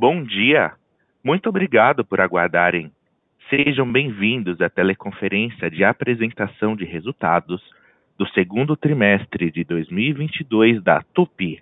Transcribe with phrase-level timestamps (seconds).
[0.00, 0.74] Bom dia!
[1.24, 2.92] Muito obrigado por aguardarem.
[3.50, 7.60] Sejam bem-vindos à teleconferência de apresentação de resultados
[8.16, 11.60] do segundo trimestre de 2022 da Tupi.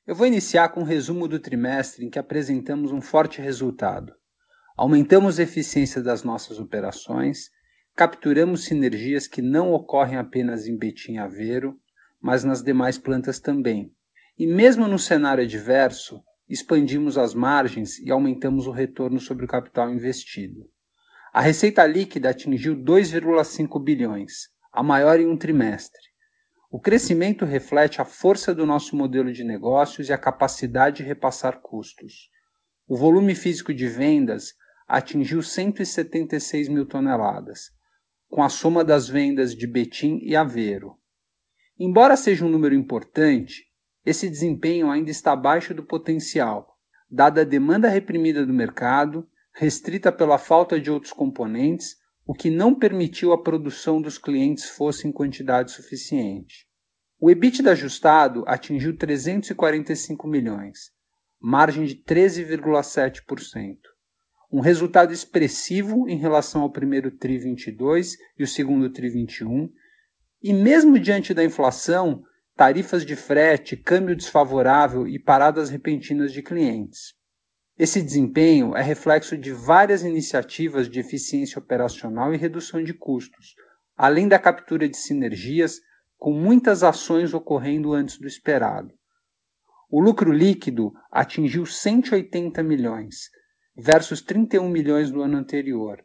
[0.06, 4.14] Eu vou iniciar com um resumo do trimestre em que apresentamos um forte resultado.
[4.76, 7.50] Aumentamos a eficiência das nossas operações,
[7.98, 11.76] capturamos sinergias que não ocorrem apenas em Betim Aveiro,
[12.22, 13.92] mas nas demais plantas também.
[14.38, 19.92] E mesmo no cenário adverso, expandimos as margens e aumentamos o retorno sobre o capital
[19.92, 20.70] investido.
[21.34, 26.00] A receita líquida atingiu 2,5 bilhões, a maior em um trimestre.
[26.70, 31.62] O crescimento reflete a força do nosso modelo de negócios e a capacidade de repassar
[31.62, 32.30] custos.
[32.88, 34.54] O volume físico de vendas
[34.88, 37.76] atingiu 176 mil toneladas,
[38.30, 40.96] com a soma das vendas de Betim e Aveiro.
[41.80, 43.66] Embora seja um número importante,
[44.06, 46.78] esse desempenho ainda está abaixo do potencial,
[47.10, 51.96] dada a demanda reprimida do mercado, restrita pela falta de outros componentes,
[52.26, 56.68] o que não permitiu a produção dos clientes fosse em quantidade suficiente.
[57.20, 60.92] O EBITDA ajustado atingiu 345 milhões,
[61.40, 63.78] margem de 13,7%
[64.52, 69.70] um resultado expressivo em relação ao primeiro TRI 22 e o segundo TRI 21,
[70.42, 72.24] e mesmo diante da inflação,
[72.56, 77.14] tarifas de frete, câmbio desfavorável e paradas repentinas de clientes.
[77.78, 83.54] Esse desempenho é reflexo de várias iniciativas de eficiência operacional e redução de custos,
[83.96, 85.80] além da captura de sinergias,
[86.18, 88.92] com muitas ações ocorrendo antes do esperado.
[89.90, 93.30] O lucro líquido atingiu 180 milhões,
[93.78, 96.04] versus 31 milhões no ano anterior,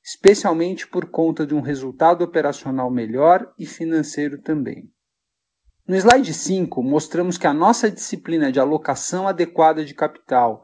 [0.00, 4.88] especialmente por conta de um resultado operacional melhor e financeiro também.
[5.86, 10.62] No slide 5, mostramos que a nossa disciplina de alocação adequada de capital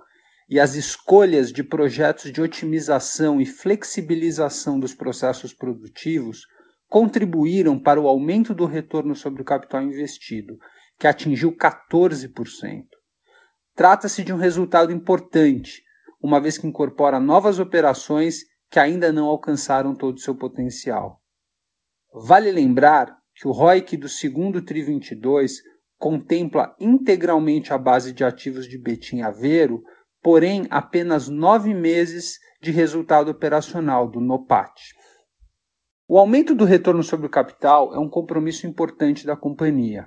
[0.49, 6.47] e as escolhas de projetos de otimização e flexibilização dos processos produtivos
[6.89, 10.59] contribuíram para o aumento do retorno sobre o capital investido,
[10.99, 12.85] que atingiu 14%.
[13.75, 15.83] Trata-se de um resultado importante,
[16.21, 21.21] uma vez que incorpora novas operações que ainda não alcançaram todo o seu potencial.
[22.13, 25.61] Vale lembrar que o ROIC do segundo TRI 22
[25.99, 29.83] contempla integralmente a base de ativos de Betim Aveiro,
[30.23, 34.73] porém apenas nove meses de resultado operacional do NOPAT.
[36.09, 40.07] O aumento do retorno sobre o capital é um compromisso importante da companhia.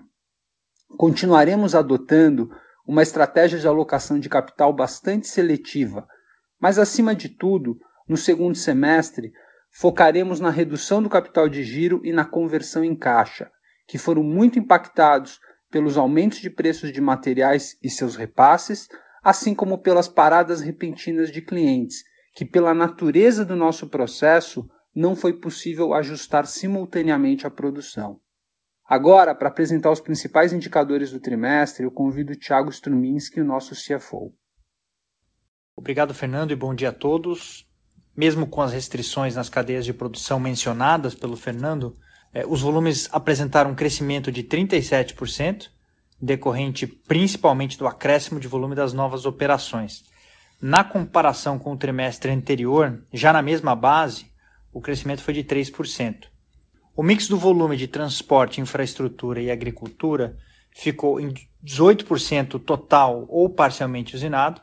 [0.97, 2.49] Continuaremos adotando
[2.85, 6.07] uma estratégia de alocação de capital bastante seletiva,
[6.59, 7.77] mas acima de tudo,
[8.07, 9.31] no segundo semestre,
[9.71, 13.49] focaremos na redução do capital de giro e na conversão em caixa,
[13.87, 15.39] que foram muito impactados
[15.71, 18.87] pelos aumentos de preços de materiais e seus repasses,
[19.23, 22.03] assim como pelas paradas repentinas de clientes,
[22.35, 28.19] que, pela natureza do nosso processo, não foi possível ajustar simultaneamente a produção.
[28.85, 33.73] Agora, para apresentar os principais indicadores do trimestre, eu convido o Thiago Struminski, o nosso
[33.75, 34.33] CFO.
[35.75, 37.67] Obrigado, Fernando, e bom dia a todos.
[38.15, 41.97] Mesmo com as restrições nas cadeias de produção mencionadas pelo Fernando,
[42.33, 45.69] É, os volumes apresentaram um crescimento de 37%,
[46.19, 50.03] decorrente principalmente do acréscimo de volume das novas operações.
[50.59, 54.25] Na comparação com o trimestre anterior, já na mesma base,
[54.71, 56.27] o crescimento foi de 3%.
[56.95, 60.37] O mix do volume de transporte, infraestrutura e agricultura
[60.69, 61.33] ficou em
[61.65, 64.61] 18% total ou parcialmente usinado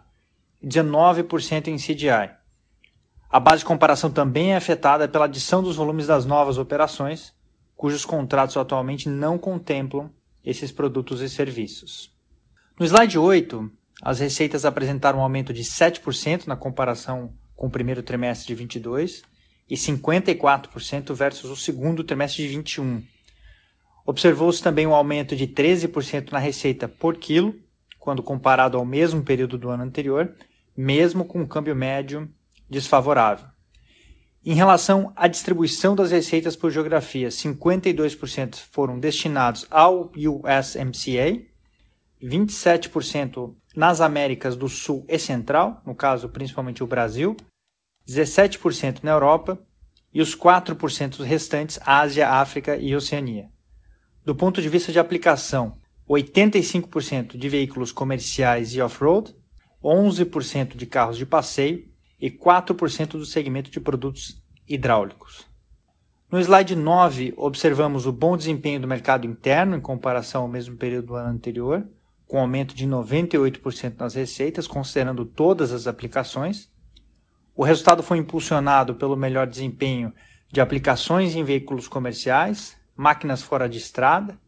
[0.63, 2.31] e 19% em CDI.
[3.29, 7.35] A base de comparação também é afetada pela adição dos volumes das novas operações,
[7.77, 10.09] cujos contratos atualmente não contemplam
[10.45, 12.15] esses produtos e serviços.
[12.79, 13.71] No slide 8,
[14.03, 19.23] as receitas apresentaram um aumento de 7% na comparação com o primeiro trimestre de 22
[19.71, 23.03] e 54% versus o segundo trimestre de 21.
[24.05, 27.55] Observou-se também um aumento de 13% na receita por quilo,
[27.99, 30.35] quando comparado ao mesmo período do ano anterior,
[30.77, 32.29] mesmo com um câmbio médio
[32.69, 33.47] desfavorável.
[34.45, 41.45] Em relação à distribuição das receitas por geografia, 52% foram destinados ao USMCA,
[42.23, 47.37] 27% nas Américas do Sul e Central, no caso principalmente o Brasil,
[48.07, 49.59] 17% na Europa
[50.13, 53.49] e os 4% restantes Ásia, África e Oceania.
[54.25, 55.77] Do ponto de vista de aplicação,
[56.09, 59.35] 85% de veículos comerciais e off-road,
[59.83, 61.89] 11% de carros de passeio
[62.21, 65.49] e 4% do segmento de produtos hidráulicos.
[66.31, 71.07] No slide 9, observamos o bom desempenho do mercado interno em comparação ao mesmo período
[71.07, 71.85] do ano anterior,
[72.25, 76.70] com aumento de 98% nas receitas, considerando todas as aplicações.
[77.55, 80.13] O resultado foi impulsionado pelo melhor desempenho
[80.51, 84.39] de aplicações em veículos comerciais, máquinas fora de estrada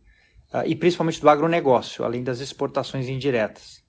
[0.53, 3.83] uh, e principalmente do agronegócio, além das exportações indiretas.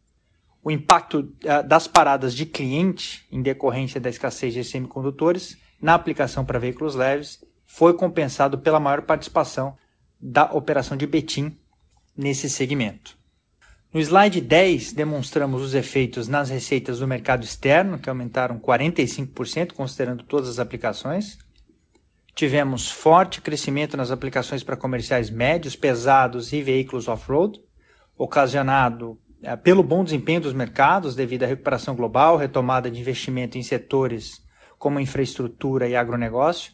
[0.64, 6.46] O impacto uh, das paradas de cliente em decorrência da escassez de semicondutores na aplicação
[6.46, 9.76] para veículos leves foi compensado pela maior participação
[10.20, 11.58] da operação de Betim
[12.16, 13.18] nesse segmento.
[13.94, 20.24] No slide 10, demonstramos os efeitos nas receitas do mercado externo, que aumentaram 45%, considerando
[20.24, 21.38] todas as aplicações.
[22.34, 27.62] Tivemos forte crescimento nas aplicações para comerciais médios, pesados e veículos off-road,
[28.18, 33.64] ocasionado é, pelo bom desempenho dos mercados devido à recuperação global, retomada de investimento em
[33.64, 34.42] setores
[34.80, 36.74] como infraestrutura e agronegócio,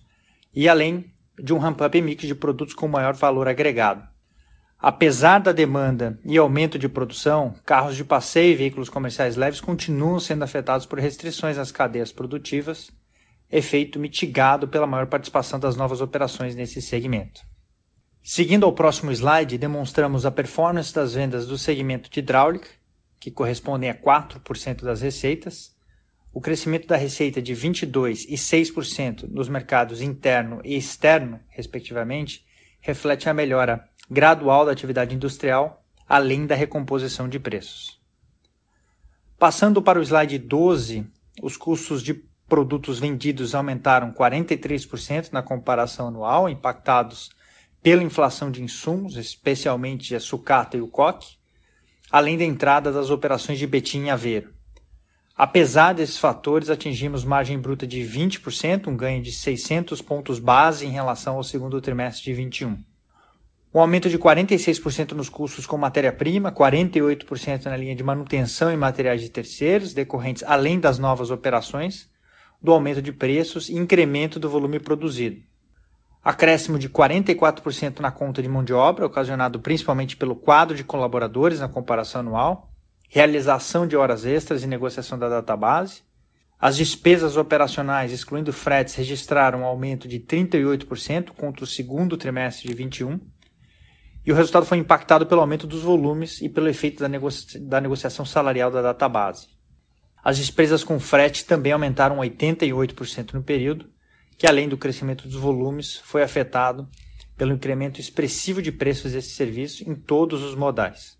[0.55, 4.07] e além de um ramp-up mix de produtos com maior valor agregado.
[4.81, 10.21] Apesar da demanda e aumento de produção, carros de passeio e veículos comerciais leves continuam
[10.21, 12.89] sendo afetados por restrições nas cadeias produtivas,
[13.51, 17.41] efeito mitigado pela maior participação das novas operações nesse segmento.
[18.23, 22.69] Seguindo ao próximo slide, demonstramos a performance das vendas do segmento de hidráulica,
[23.19, 25.75] que correspondem a 4% das receitas,
[26.31, 32.45] o crescimento da receita de 22% e 6% nos mercados interno e externo, respectivamente,
[32.79, 37.99] reflete a melhora gradual da atividade industrial, além da recomposição de preços.
[39.37, 41.05] Passando para o slide 12,
[41.41, 42.15] os custos de
[42.47, 47.29] produtos vendidos aumentaram 43% na comparação anual, impactados
[47.83, 51.37] pela inflação de insumos, especialmente a sucata e o coque,
[52.11, 54.51] além da entrada das operações de betim e aveiro.
[55.37, 60.89] Apesar desses fatores, atingimos margem bruta de 20%, um ganho de 600 pontos base em
[60.89, 62.88] relação ao segundo trimestre de 21
[63.73, 69.21] um aumento de 46% nos custos com matéria-prima, 48% na linha de manutenção e materiais
[69.21, 72.09] de terceiros, decorrentes além das novas operações,
[72.59, 75.41] do aumento de preços e incremento do volume produzido.
[76.23, 81.59] Acréscimo de 44% na conta de mão de obra, ocasionado principalmente pelo quadro de colaboradores
[81.59, 82.73] na comparação anual,
[83.07, 86.01] realização de horas extras e negociação da database.
[86.59, 92.73] As despesas operacionais, excluindo fretes, registraram um aumento de 38% contra o segundo trimestre de
[92.73, 93.19] 21
[94.25, 97.79] e o resultado foi impactado pelo aumento dos volumes e pelo efeito da, negocia da
[97.79, 99.47] negociação salarial da database.
[100.23, 103.89] As despesas com frete também aumentaram 88% no período,
[104.37, 106.87] que além do crescimento dos volumes, foi afetado
[107.37, 111.17] pelo incremento expressivo de preços desse serviço em todos os modais.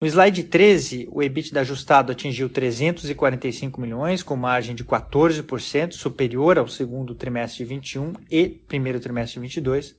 [0.00, 6.68] No slide 13, o EBITDA ajustado atingiu 345 milhões, com margem de 14%, superior ao
[6.68, 9.96] segundo trimestre de 21 e primeiro trimestre de 22,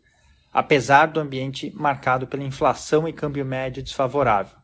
[0.51, 4.57] apesar do ambiente marcado pela inflação e câmbio médio desfavorável.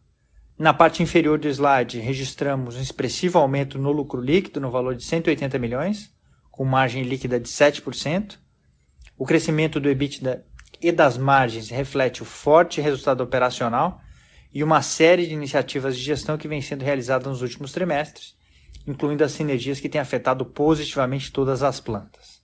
[0.58, 5.04] Na parte inferior do slide, registramos um expressivo aumento no lucro líquido no valor de
[5.04, 6.13] 180 milhões,
[6.50, 8.38] com margem líquida de 7%.
[9.18, 10.46] O crescimento do EBITDA
[10.82, 14.00] e das margens reflete o forte resultado operacional
[14.54, 18.36] e uma série de iniciativas de gestão que vem sendo realizadas nos últimos trimestres,
[18.88, 22.35] incluindo as sinergias que têm afetado positivamente todas as plantas.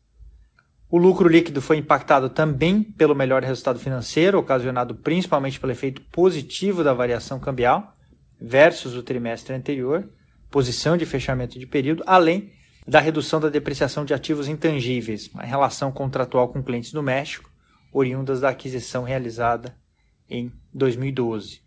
[0.92, 6.84] O lucro líquido foi impactado também pelo melhor resultado financeiro, ocasionado principalmente pelo efeito positivo
[6.84, 7.96] da variação cambial
[8.38, 10.12] versus o trimestre anterior,
[10.50, 12.52] posição de fechamento de período, além
[12.86, 17.50] da redução da depreciação de ativos intangíveis, uma relação contratual com clientes do México,
[17.94, 19.74] oriundas da aquisição realizada
[20.30, 21.62] em 2012.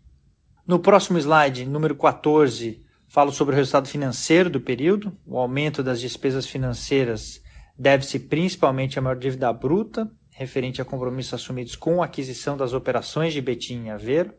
[0.67, 5.17] No próximo slide, número 14, falo sobre o resultado financeiro do período.
[5.25, 7.43] O aumento das despesas financeiras
[7.77, 13.33] deve-se principalmente à maior dívida bruta, referente a compromissos assumidos com a aquisição das operações
[13.33, 14.33] de Betim e Aveiro.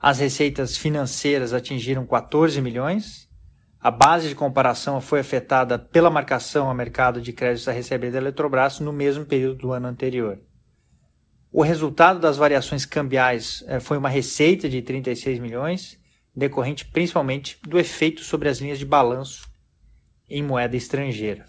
[0.00, 3.28] As receitas financeiras atingiram 14 milhões.
[3.80, 8.18] A base de comparação foi afetada pela marcação a mercado de créditos a receber da
[8.18, 10.40] Eletrobras no mesmo período do ano anterior.
[11.52, 15.96] O resultado das variações cambiais eh, foi uma receita de 36 milhões,
[16.34, 19.48] decorrente principalmente do efeito sobre as linhas de balanço
[20.28, 21.46] em moeda estrangeira.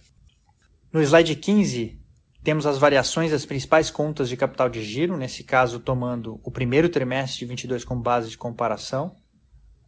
[0.96, 2.00] No slide 15,
[2.42, 6.88] temos as variações das principais contas de capital de giro, nesse caso tomando o primeiro
[6.88, 9.14] trimestre de 22 como base de comparação,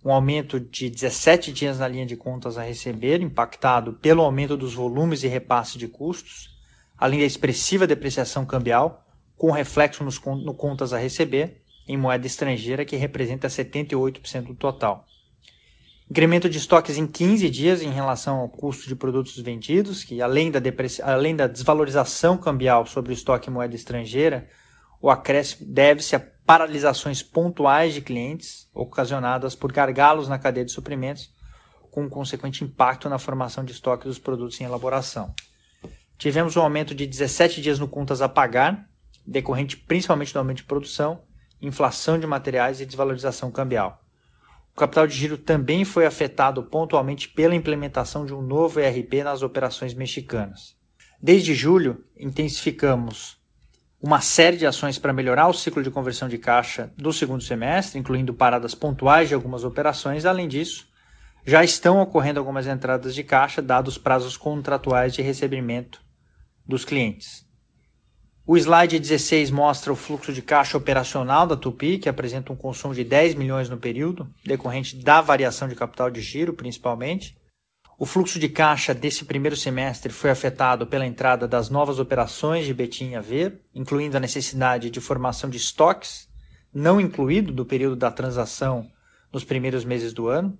[0.03, 4.73] um aumento de 17 dias na linha de contas a receber, impactado pelo aumento dos
[4.73, 6.59] volumes e repasse de custos,
[6.97, 12.83] além da expressiva depreciação cambial, com reflexo nos, no contas a receber em moeda estrangeira,
[12.83, 15.07] que representa 78% do total.
[16.09, 20.49] Incremento de estoques em 15 dias em relação ao custo de produtos vendidos, que além
[20.49, 20.59] da,
[21.03, 24.47] além da desvalorização cambial sobre o estoque em moeda estrangeira,
[25.01, 31.29] o acréscimo deve-se a paralisações pontuais de clientes ocasionadas por gargalos na cadeia de suprimentos,
[31.91, 35.33] com um consequente impacto na formação de estoque dos produtos em elaboração.
[36.17, 38.89] Tivemos um aumento de 17 dias no contas a pagar,
[39.25, 41.21] decorrente principalmente do aumento de produção,
[41.61, 44.06] inflação de materiais e desvalorização cambial.
[44.77, 49.41] O capital de giro também foi afetado pontualmente pela implementação de um novo ERP nas
[49.41, 50.75] operações mexicanas.
[51.19, 53.41] Desde julho, intensificamos
[53.99, 57.97] uma série de ações para melhorar o ciclo de conversão de caixa do segundo semestre,
[57.97, 60.25] incluindo paradas pontuais de algumas operações.
[60.25, 60.87] Além disso,
[61.43, 65.99] já estão ocorrendo algumas entradas de caixa, dados prazos contratuais de recebimento
[66.63, 67.46] dos clientes.
[68.49, 72.95] O slide 16 mostra o fluxo de caixa operacional da Tupi, que apresenta um consumo
[72.95, 77.37] de 10 milhões no período, decorrente da variação de capital de giro, principalmente.
[77.99, 82.73] O fluxo de caixa desse primeiro semestre foi afetado pela entrada das novas operações de
[82.73, 86.29] Betim Aver, incluindo a necessidade de formação de estoques,
[86.73, 88.89] não incluído do período da transação
[89.29, 90.57] nos primeiros meses do ano,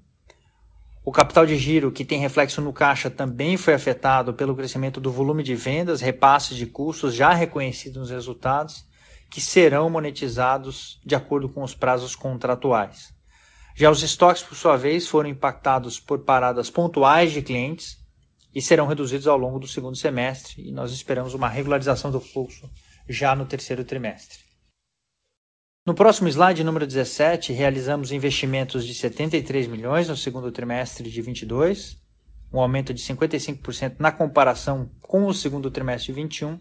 [1.08, 5.10] o capital de giro, que tem reflexo no caixa, também foi afetado pelo crescimento do
[5.10, 8.84] volume de vendas, repasses de custos já reconhecidos nos resultados,
[9.32, 13.14] que serão monetizados de acordo com os prazos contratuais.
[13.74, 17.98] Já os estoques, por sua vez, foram impactados por paradas pontuais de clientes
[18.54, 22.70] e serão reduzidos ao longo do segundo semestre, e nós esperamos uma regularização do fluxo
[23.08, 24.47] já no terceiro trimestre.
[25.88, 31.98] No próximo slide, número 17, realizamos investimentos de 73 milhões no segundo trimestre de 22,
[32.51, 36.60] um aumento de 55% na comparação com o segundo trimestre de 21,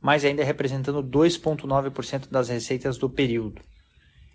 [0.00, 3.62] mas ainda representando 2,9% das receitas do período.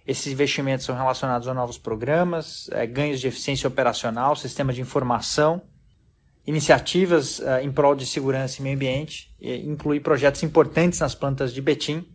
[0.08, 5.62] Esses investimentos são relacionados a novos programas, é, ganhos de eficiência operacional, sistema de informação,
[6.48, 11.54] iniciativas é, em prol de segurança e meio ambiente, e inclui projetos importantes nas plantas
[11.54, 12.08] de Betim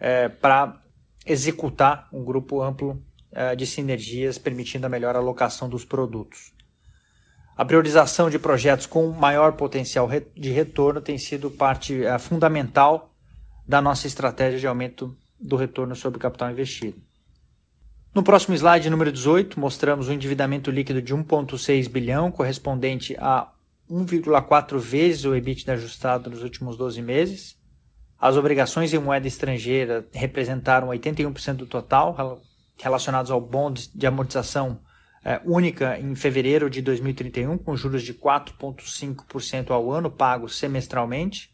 [0.00, 0.81] é, para
[1.26, 3.02] executar um grupo amplo
[3.32, 6.52] uh, de sinergias, permitindo a melhor alocação dos produtos.
[7.56, 13.14] A priorização de projetos com maior potencial de retorno tem sido parte uh, fundamental
[13.66, 17.00] da nossa estratégia de aumento do retorno sobre capital investido.
[18.14, 23.50] No próximo slide, número 18, mostramos o endividamento líquido de 1,6 bilhão, correspondente a
[23.90, 27.58] 1,4 vezes o EBITDA ajustado nos últimos 12 meses.
[28.22, 32.40] As obrigações em moeda estrangeira representaram 81% do total,
[32.80, 34.80] relacionados ao bond de amortização
[35.24, 41.50] é, única em fevereiro de 2031, com juros de 4,5% ao ano, pagos semestralmente.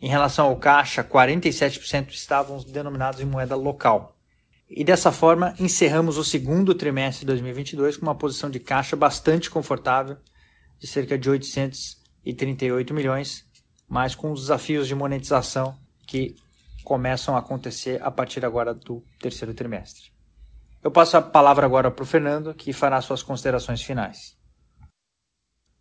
[0.00, 4.18] Em relação ao caixa, 47% estavam denominados em moeda local.
[4.68, 9.48] E dessa forma, encerramos o segundo trimestre de 2022 com uma posição de caixa bastante
[9.48, 10.16] confortável,
[10.76, 13.44] de cerca de 838 milhões,
[13.88, 16.34] mas com os desafios de monetização que
[16.84, 20.12] começam a acontecer a partir agora do terceiro trimestre.
[20.82, 24.36] Eu passo a palavra agora para o Fernando, que fará suas considerações finais.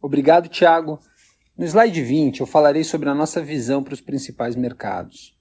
[0.01, 0.99] Obrigado, Tiago.
[1.57, 5.37] No slide 20, eu falarei sobre a nossa visão para os principais mercados.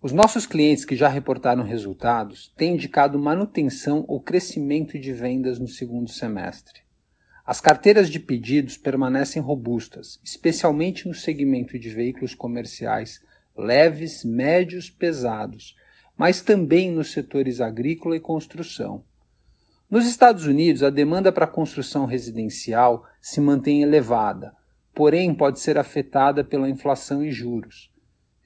[0.00, 5.66] Os nossos clientes que já reportaram resultados têm indicado manutenção ou crescimento de vendas no
[5.66, 6.82] segundo semestre.
[7.44, 13.20] As carteiras de pedidos permanecem robustas, especialmente no segmento de veículos comerciais
[13.58, 15.76] leves, médios, pesados,
[16.16, 19.04] mas também nos setores agrícola e construção.
[19.90, 24.52] Nos Estados Unidos, a demanda para construção residencial se mantém elevada,
[24.94, 27.90] porém pode ser afetada pela inflação e juros.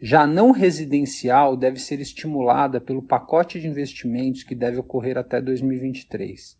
[0.00, 5.40] Já a não residencial deve ser estimulada pelo pacote de investimentos que deve ocorrer até
[5.40, 6.58] 2023.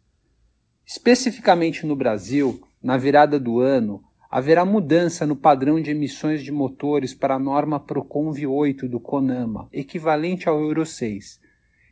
[0.87, 7.13] Especificamente no Brasil, na virada do ano, haverá mudança no padrão de emissões de motores
[7.13, 11.39] para a norma Proconv 8 do CONAMA, equivalente ao Euro 6.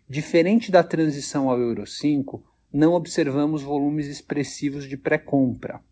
[0.09, 2.42] Diferente da transição ao Euro 5,
[2.73, 5.82] não observamos volumes expressivos de pré-compra.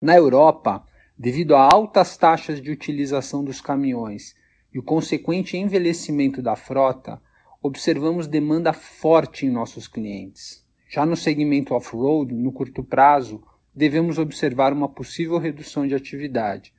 [0.00, 0.86] Na Europa,
[1.18, 4.32] devido a altas taxas de utilização dos caminhões
[4.72, 7.20] e o consequente envelhecimento da frota,
[7.60, 10.64] observamos demanda forte em nossos clientes.
[10.88, 13.42] Já no segmento off-road, no curto prazo,
[13.76, 16.72] devemos observar uma possível redução de atividade.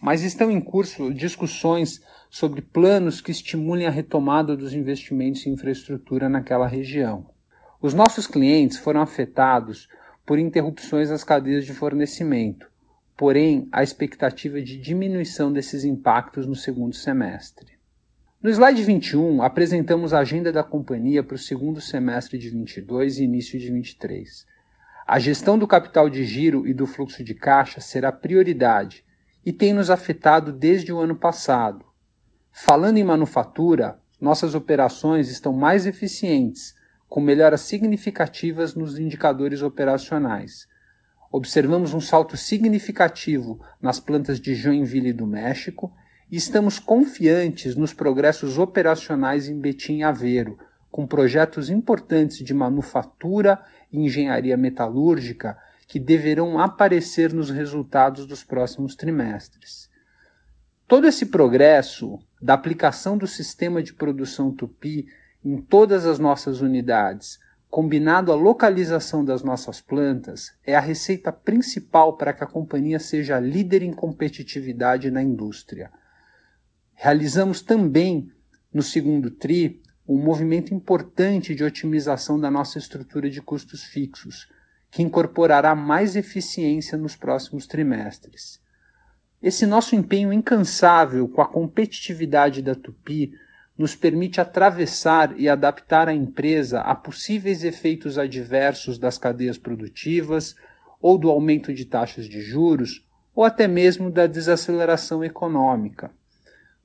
[0.00, 2.00] Mas estão em curso discussões
[2.30, 7.26] sobre planos que estimulem a retomada dos investimentos em infraestrutura naquela região.
[7.82, 9.88] Os nossos clientes foram afetados
[10.24, 12.70] por interrupções nas cadeias de fornecimento,
[13.16, 17.78] porém há expectativa de diminuição desses impactos no segundo semestre.
[18.40, 23.24] No slide 21, apresentamos a agenda da companhia para o segundo semestre de 22 e
[23.24, 24.46] início de 23.
[25.10, 29.02] A gestão do capital de giro e do fluxo de caixa será prioridade
[29.42, 31.82] e tem nos afetado desde o ano passado.
[32.52, 36.74] Falando em manufatura, nossas operações estão mais eficientes,
[37.08, 40.68] com melhoras significativas nos indicadores operacionais.
[41.32, 45.90] Observamos um salto significativo nas plantas de Joinville do México
[46.30, 50.58] e estamos confiantes nos progressos operacionais em Betim e Aveiro,
[50.90, 53.58] com projetos importantes de manufatura
[53.92, 59.88] e engenharia metalúrgica que deverão aparecer nos resultados dos próximos trimestres.
[60.86, 65.06] Todo esse progresso da aplicação do sistema de produção Tupi
[65.44, 67.38] em todas as nossas unidades,
[67.70, 73.38] combinado à localização das nossas plantas, é a receita principal para que a companhia seja
[73.38, 75.90] líder em competitividade na indústria.
[76.94, 78.32] Realizamos também,
[78.72, 84.48] no segundo TRI, um movimento importante de otimização da nossa estrutura de custos fixos,
[84.90, 88.58] que incorporará mais eficiência nos próximos trimestres.
[89.42, 93.32] Esse nosso empenho incansável com a competitividade da Tupi
[93.76, 100.56] nos permite atravessar e adaptar a empresa a possíveis efeitos adversos das cadeias produtivas,
[101.00, 106.10] ou do aumento de taxas de juros, ou até mesmo da desaceleração econômica.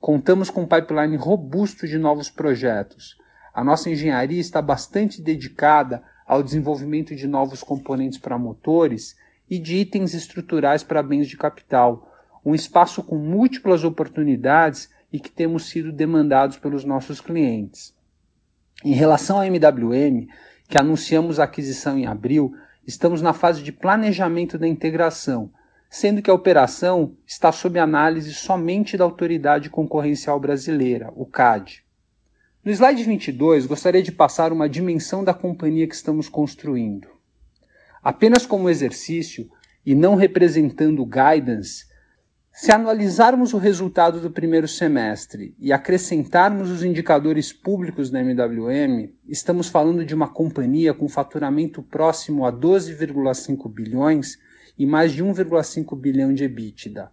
[0.04, 3.16] Contamos com um pipeline robusto de novos projetos.
[3.54, 9.16] A nossa engenharia está bastante dedicada ao desenvolvimento de novos componentes para motores
[9.48, 12.12] e de itens estruturais para bens de capital,
[12.44, 17.94] um espaço com múltiplas oportunidades e que temos sido demandados pelos nossos clientes.
[18.84, 20.26] Em relação à MWM,
[20.68, 22.54] que anunciamos a aquisição em abril,
[22.86, 25.50] estamos na fase de planejamento da integração
[25.94, 31.84] sendo que a operação está sob análise somente da Autoridade Concorrencial Brasileira, o CAD.
[32.64, 37.06] No slide 22, gostaria de passar uma dimensão da companhia que estamos construindo.
[38.02, 39.48] Apenas como exercício
[39.86, 41.84] e não representando guidance,
[42.52, 49.68] se analisarmos o resultado do primeiro semestre e acrescentarmos os indicadores públicos da MWM, estamos
[49.68, 54.42] falando de uma companhia com faturamento próximo a 12,5 bilhões
[54.78, 57.10] e mais de 1,5 bilhão de EBITDA.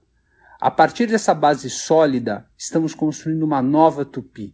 [0.60, 4.54] A partir dessa base sólida, estamos construindo uma nova Tupi,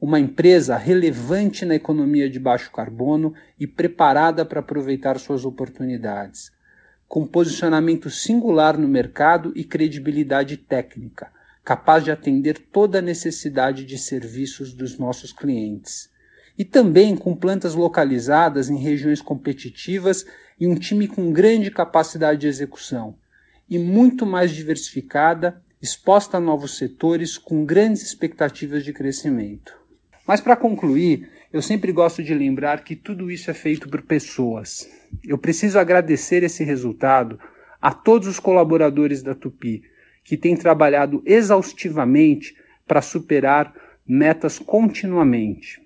[0.00, 6.50] uma empresa relevante na economia de baixo carbono e preparada para aproveitar suas oportunidades,
[7.06, 11.30] com posicionamento singular no mercado e credibilidade técnica,
[11.64, 16.10] capaz de atender toda a necessidade de serviços dos nossos clientes.
[16.58, 20.26] E também com plantas localizadas em regiões competitivas
[20.62, 23.16] e um time com grande capacidade de execução
[23.68, 29.76] e muito mais diversificada, exposta a novos setores com grandes expectativas de crescimento.
[30.24, 34.88] Mas para concluir, eu sempre gosto de lembrar que tudo isso é feito por pessoas.
[35.24, 37.40] Eu preciso agradecer esse resultado
[37.80, 39.82] a todos os colaboradores da Tupi,
[40.22, 42.54] que têm trabalhado exaustivamente
[42.86, 43.74] para superar
[44.06, 45.82] metas continuamente.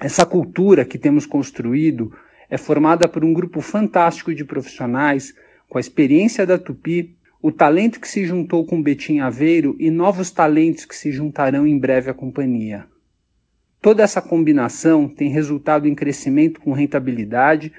[0.00, 2.12] Essa cultura que temos construído
[2.50, 5.34] é formada por um grupo fantástico de profissionais
[5.68, 10.30] com a experiência da Tupi, o talento que se juntou com Betim Aveiro e novos
[10.30, 12.86] talentos que se juntarão em breve à companhia.
[13.80, 17.72] Toda essa combinação tem resultado em crescimento com rentabilidade,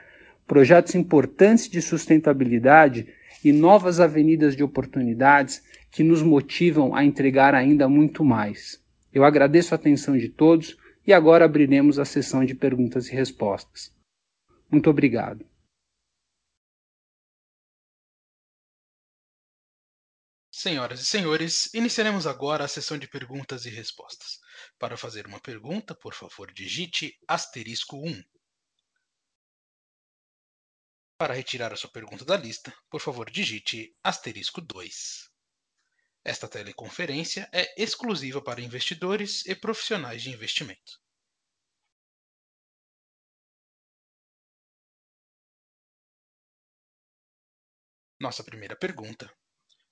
[0.48, 3.08] projetos importantes de sustentabilidade
[3.44, 8.80] e novas avenidas de oportunidades que nos motivam a entregar ainda muito mais.
[9.14, 13.92] Eu agradeço a atenção de todos e agora abriremos a sessão de perguntas e respostas.
[14.72, 15.46] Muito obrigado.
[20.52, 24.40] Senhoras e senhores, iniciaremos agora a sessão de perguntas e respostas.
[24.78, 28.24] Para fazer uma pergunta, por favor, digite asterisco 1.
[31.18, 35.30] Para retirar a sua pergunta da lista, por favor, digite asterisco 2.
[36.26, 41.00] Esta teleconferência é exclusiva para investidores e profissionais de investimento.
[48.22, 49.32] Nossa primeira pergunta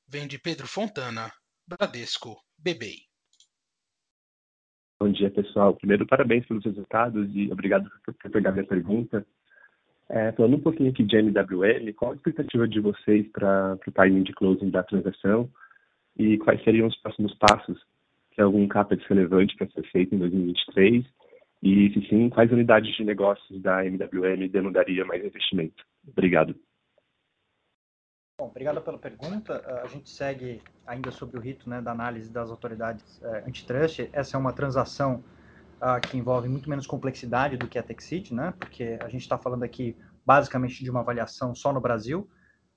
[0.06, 1.32] vem de Pedro Fontana,
[1.66, 3.08] Bradesco BBI.
[5.00, 5.74] Bom dia, pessoal.
[5.76, 9.26] Primeiro, parabéns pelos resultados e obrigado por pegar minha pergunta.
[10.10, 14.24] É, falando um pouquinho aqui de MWM, qual a expectativa de vocês para o timing
[14.24, 15.50] de closing da transação
[16.18, 17.80] e quais seriam os próximos passos?
[18.36, 21.06] Tem algum CAPEX relevante para ser feito em 2023?
[21.63, 25.82] E, se sim, quais unidades de negócios da MWM demandaria mais investimento?
[26.06, 26.54] Obrigado.
[28.39, 29.63] Bom, obrigado pela pergunta.
[29.84, 34.08] A gente segue ainda sobre o rito né, da análise das autoridades é, antitrust.
[34.13, 35.23] Essa é uma transação
[35.82, 38.54] uh, que envolve muito menos complexidade do que a Texit, né?
[38.60, 42.30] Porque a gente está falando aqui basicamente de uma avaliação só no Brasil.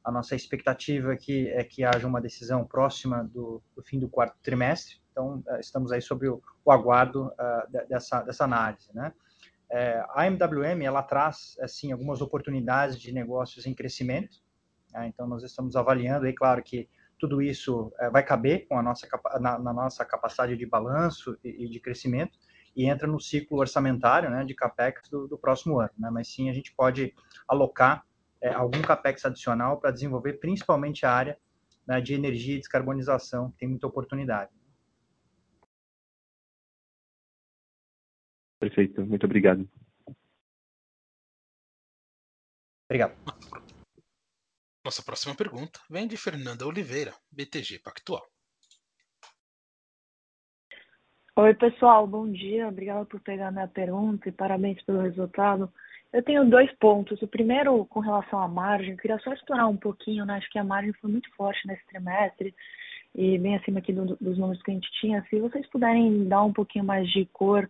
[0.03, 4.39] A nossa expectativa aqui é que haja uma decisão próxima do, do fim do quarto
[4.43, 4.97] trimestre.
[5.13, 9.13] Então, uh, estamos aí sobre o, o aguardo uh, dessa, dessa análise, né?
[9.71, 14.39] É, a MWM, ela traz, assim, algumas oportunidades de negócios em crescimento.
[14.93, 15.09] Né?
[15.09, 19.07] Então, nós estamos avaliando, aí, claro que tudo isso é, vai caber com a nossa,
[19.41, 22.39] na, na, nossa capacidade de balanço e, e de crescimento,
[22.75, 25.91] e entra no ciclo orçamentário né, de capex do, do próximo ano.
[25.99, 26.09] Né?
[26.11, 27.15] Mas sim, a gente pode
[27.47, 28.05] alocar
[28.41, 31.39] é, algum capex adicional para desenvolver principalmente a área
[31.87, 34.51] né, de energia e descarbonização, que tem muita oportunidade.
[38.59, 39.69] Perfeito, muito obrigado.
[42.89, 43.15] Obrigado.
[44.91, 48.23] Nossa próxima pergunta vem de Fernanda Oliveira, BTG Pactual.
[51.37, 52.67] Oi, pessoal, bom dia.
[52.67, 55.73] Obrigada por pegar minha pergunta e parabéns pelo resultado.
[56.13, 57.23] Eu tenho dois pontos.
[57.23, 60.39] O primeiro, com relação à margem, eu queria só explorar um pouquinho, né?
[60.39, 62.53] Acho que a margem foi muito forte nesse trimestre
[63.15, 65.25] e bem acima aqui do, dos números que a gente tinha.
[65.31, 67.69] Se vocês puderem dar um pouquinho mais de cor,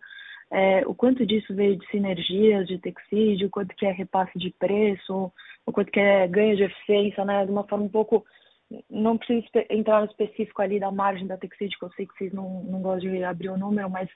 [0.49, 4.49] é, o quanto disso veio de sinergias, de texídio, o quanto que é repasse de
[4.57, 5.31] preço,
[5.65, 7.45] o quanto que é ganho de eficiência, né?
[7.45, 8.25] De uma forma um pouco
[8.89, 12.33] não preciso entrar no específico ali da margem da Texid, que eu sei que vocês
[12.33, 14.09] não, não gostam de abrir o número, mas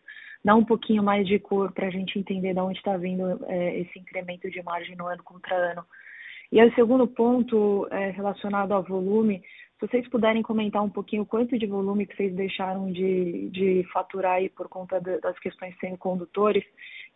[0.43, 3.79] dá um pouquinho mais de cor para a gente entender de onde está vindo é,
[3.79, 5.84] esse incremento de margem no ano contra ano.
[6.51, 9.41] E aí, o segundo ponto é relacionado ao volume,
[9.79, 14.36] se vocês puderem comentar um pouquinho quanto de volume que vocês deixaram de, de faturar
[14.36, 16.63] aí por conta de, das questões semicondutores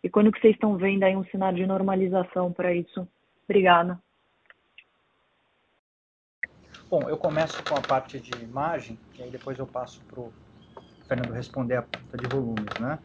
[0.04, 3.08] e quando que vocês estão vendo aí um cenário de normalização para isso.
[3.44, 3.98] Obrigada.
[6.90, 10.32] Bom, eu começo com a parte de imagem, e aí depois eu passo para o
[11.06, 12.98] Fernando responder a parte de volumes, né?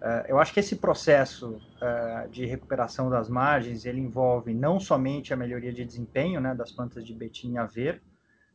[0.00, 5.34] Uh, eu acho que esse processo uh, de recuperação das margens, ele envolve não somente
[5.34, 8.00] a melhoria de desempenho né, das plantas de betim e aveiro,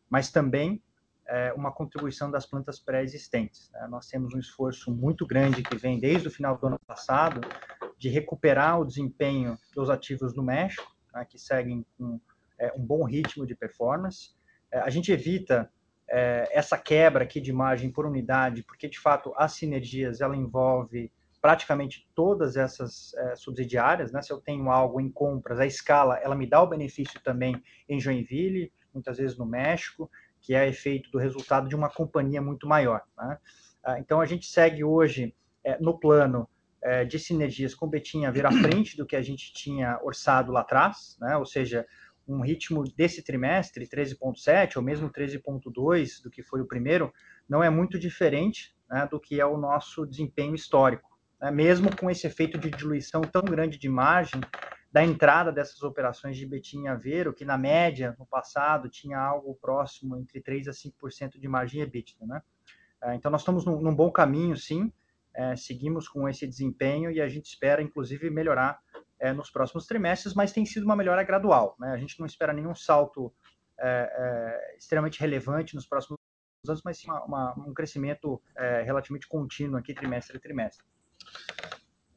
[0.10, 0.82] mas também
[1.26, 3.70] uh, uma contribuição das plantas pré-existentes.
[3.74, 3.88] Né?
[3.90, 7.42] Nós temos um esforço muito grande que vem desde o final do ano passado
[7.98, 12.22] de recuperar o desempenho dos ativos no México, né, que seguem com
[12.76, 14.37] um bom ritmo de performance,
[14.74, 15.72] a gente evita
[16.10, 21.12] é, essa quebra aqui de margem por unidade, porque de fato as sinergias ela envolve
[21.42, 24.22] praticamente todas essas é, subsidiárias, né?
[24.22, 28.00] Se eu tenho algo em compras, a escala ela me dá o benefício também em
[28.00, 30.10] Joinville, muitas vezes no México,
[30.42, 33.02] que é efeito do resultado de uma companhia muito maior.
[33.18, 33.38] Né?
[33.84, 36.50] Ah, então a gente segue hoje é, no plano
[36.82, 40.62] é, de sinergias com Betinha vir à frente do que a gente tinha orçado lá
[40.62, 41.38] atrás, né?
[41.38, 41.86] Ou seja,
[42.28, 47.14] um ritmo desse trimestre, 13,7 ou mesmo 13,2 do que foi o primeiro,
[47.48, 51.18] não é muito diferente né, do que é o nosso desempenho histórico.
[51.40, 51.52] Né?
[51.52, 54.42] Mesmo com esse efeito de diluição tão grande de margem
[54.92, 59.58] da entrada dessas operações de Betim e Aveiro, que na média, no passado, tinha algo
[59.62, 62.26] próximo entre 3% a 5% de margem EBITDA.
[62.26, 62.42] Né?
[63.04, 64.92] É, então, nós estamos num, bom caminho, sim,
[65.36, 68.80] é, seguimos com esse desempenho e a gente espera, inclusive, melhorar
[69.20, 71.76] é, nos próximos trimestres, mas tem sido uma melhora gradual.
[71.80, 71.92] Né?
[71.92, 73.34] A gente não espera nenhum salto
[73.80, 76.18] é, extremamente relevante nos próximos
[76.68, 78.42] anos, mas sim uma, uma, um crescimento
[78.84, 80.86] relativamente contínuo aqui, trimestre a trimestre.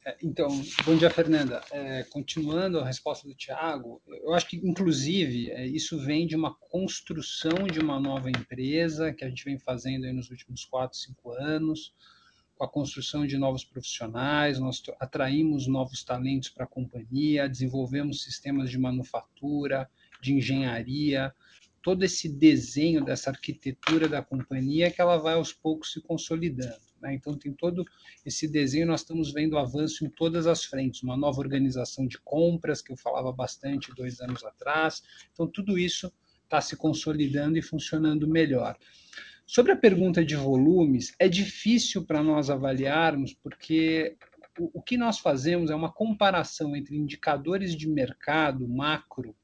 [0.04, 0.48] É, então,
[0.84, 1.62] bom dia, Fernanda.
[1.70, 6.54] É, continuando a resposta do Tiago, eu acho que, inclusive, é, isso vem de uma
[6.54, 11.94] construção de uma nova empresa que a gente vem fazendo nos últimos quatro, cinco anos,
[12.60, 18.68] com a construção de novos profissionais, nós atraímos novos talentos para a companhia, desenvolvemos sistemas
[18.68, 19.88] de manufatura,
[20.20, 21.34] de engenharia,
[21.82, 26.82] todo esse desenho dessa arquitetura da companhia que ela vai aos poucos se consolidando.
[27.00, 27.14] Né?
[27.14, 27.82] Então, tem todo
[28.26, 32.82] esse desenho, nós estamos vendo avanço em todas as frentes, uma nova organização de compras,
[32.82, 35.02] que eu falava bastante dois anos atrás.
[35.32, 36.12] Então, tudo isso
[36.44, 38.76] está se consolidando e funcionando melhor.
[39.52, 44.16] Sobre a pergunta de volumes, é difícil para nós avaliarmos, porque
[44.56, 49.34] o, o que nós fazemos é uma comparação entre indicadores de mercado macro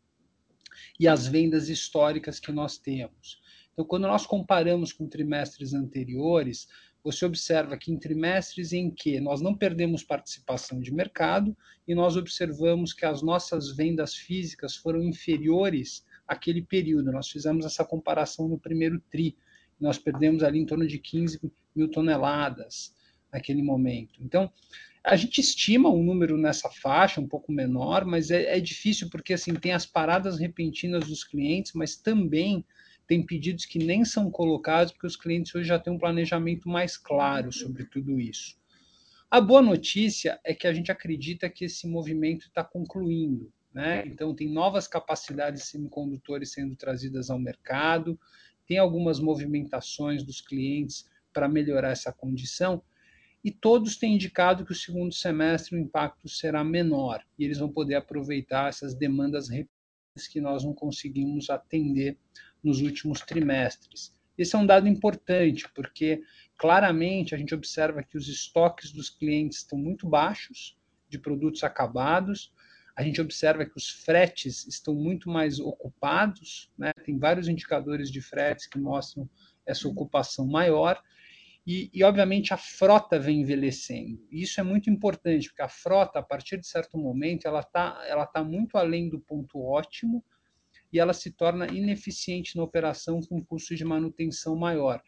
[1.01, 3.43] e as vendas históricas que nós temos.
[3.73, 6.69] Então, quando nós comparamos com trimestres anteriores,
[7.03, 12.17] você observa que em trimestres em que nós não perdemos participação de mercado e nós
[12.17, 17.11] observamos que as nossas vendas físicas foram inferiores àquele período.
[17.11, 19.37] Nós fizemos essa comparação no primeiro TRI.
[19.81, 21.41] Nós perdemos ali em torno de 15
[21.75, 22.95] mil toneladas
[23.33, 24.23] naquele momento.
[24.23, 24.51] Então,
[25.05, 29.35] a gente estima um número nessa faixa, um pouco menor, mas é, é difícil porque
[29.35, 32.65] assim tem as paradas repentinas dos clientes, mas também
[33.07, 36.97] tem pedidos que nem são colocados, porque os clientes hoje já têm um planejamento mais
[36.97, 38.57] claro sobre tudo isso.
[39.31, 43.53] A boa notícia é que a gente acredita que esse movimento está concluindo.
[43.73, 44.05] Né?
[44.07, 48.19] Então, tem novas capacidades de semicondutores sendo trazidas ao mercado,
[48.67, 52.83] tem algumas movimentações dos clientes para melhorar essa condição,
[53.45, 57.71] e todos têm indicado que o segundo semestre o impacto será menor, e eles vão
[57.71, 59.49] poder aproveitar essas demandas
[60.33, 62.19] que nós não conseguimos atender
[62.65, 64.17] nos últimos trimestres.
[64.37, 66.23] Esse é um dado importante, porque
[66.59, 70.77] claramente a gente observa que os estoques dos clientes estão muito baixos
[71.09, 72.53] de produtos acabados,
[72.97, 76.93] a gente observa que os fretes estão muito mais ocupados, né?
[77.05, 79.29] tem vários indicadores de fretes que mostram
[79.67, 81.01] essa ocupação maior,
[81.67, 84.25] e, e, obviamente a frota vem envelhecendo.
[84.31, 88.25] Isso é muito importante, porque a frota, a partir de certo momento, ela está ela
[88.25, 90.25] tá muito além do ponto ótimo,
[90.93, 95.03] e ela se torna ineficiente na operação com custo de manutenção maior.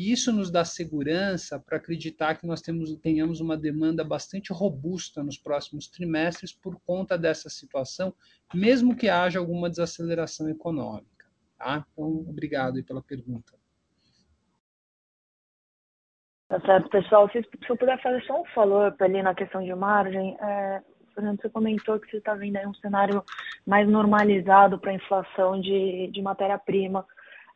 [0.00, 5.22] E isso nos dá segurança para acreditar que nós temos, tenhamos uma demanda bastante robusta
[5.22, 8.14] nos próximos trimestres por conta dessa situação,
[8.54, 11.26] mesmo que haja alguma desaceleração econômica.
[11.58, 11.84] Tá?
[11.92, 13.52] Então, obrigado pela pergunta.
[16.48, 17.28] Tá certo, pessoal.
[17.28, 20.82] Se, se eu puder fazer só um follow-up ali na questão de margem, é,
[21.14, 23.22] Fernando, você comentou que você está vendo aí um cenário
[23.66, 27.06] mais normalizado para a inflação de, de matéria-prima.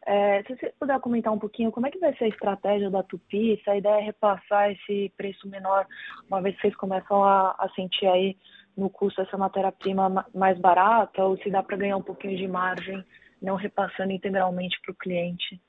[0.07, 3.03] É, se você puder comentar um pouquinho, como é que vai ser a estratégia da
[3.03, 3.61] Tupi?
[3.65, 5.87] Se a ideia é repassar esse preço menor,
[6.29, 8.37] uma vez que vocês começam a, a sentir aí
[8.77, 13.03] no custo essa matéria-prima mais barata, ou se dá para ganhar um pouquinho de margem,
[13.41, 15.61] não repassando integralmente para o cliente?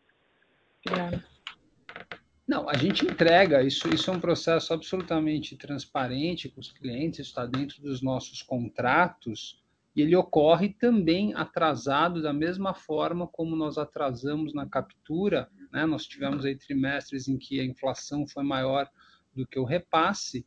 [2.48, 7.46] Não, a gente entrega, isso, isso é um processo absolutamente transparente com os clientes, está
[7.46, 9.60] dentro dos nossos contratos,
[9.96, 15.86] e ele ocorre também atrasado da mesma forma como nós atrasamos na captura, né?
[15.86, 18.90] nós tivemos aí trimestres em que a inflação foi maior
[19.34, 20.46] do que o repasse,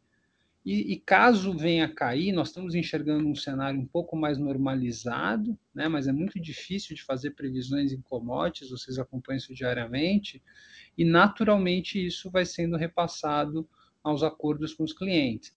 [0.67, 5.59] e, e, caso venha a cair, nós estamos enxergando um cenário um pouco mais normalizado,
[5.75, 5.89] né?
[5.89, 10.43] mas é muito difícil de fazer previsões em commodities, vocês acompanham isso diariamente,
[10.97, 13.67] e naturalmente isso vai sendo repassado
[14.05, 15.57] aos acordos com os clientes.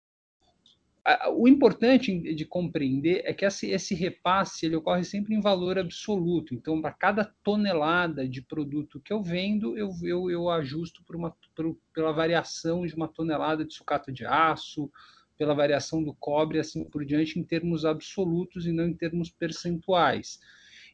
[1.35, 6.53] O importante de compreender é que esse repasse ele ocorre sempre em valor absoluto.
[6.53, 11.35] Então, para cada tonelada de produto que eu vendo, eu, eu, eu ajusto por uma,
[11.55, 14.91] por, pela variação de uma tonelada de sucata de aço,
[15.35, 20.39] pela variação do cobre, assim por diante, em termos absolutos e não em termos percentuais.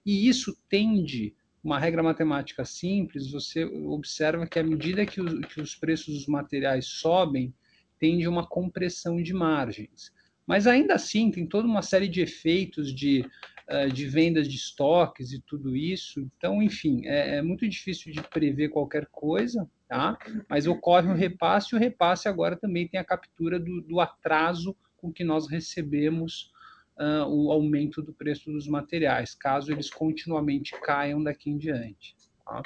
[0.06, 5.60] E isso tende uma regra matemática simples, você observa que à medida que, os, que
[5.60, 7.54] os preços dos materiais sobem,
[7.99, 10.12] tende uma compressão de margens.
[10.45, 13.25] Mas ainda assim, tem toda uma série de efeitos de,
[13.69, 16.21] uh, de vendas de estoques e tudo isso.
[16.21, 20.17] Então, enfim, é, é, muito difícil de prever qualquer coisa, tá?
[20.49, 24.75] mas ocorre um repasse, e o repasse agora também tem a captura do, do atraso
[24.95, 26.51] com que nós recebemos
[26.97, 32.15] uh, o aumento do preço dos materiais, caso eles continuamente caiam daqui em diante.
[32.45, 32.63] Tá?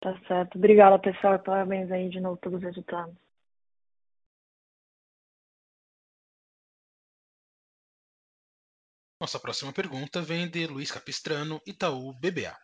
[0.00, 0.56] Tá certo.
[0.56, 1.38] Obrigada, pessoal.
[1.38, 3.14] Parabéns aí de novo pelos resultados.
[9.18, 12.54] Nossa próxima pergunta vem de Luiz Capistrano, Itaú BBA.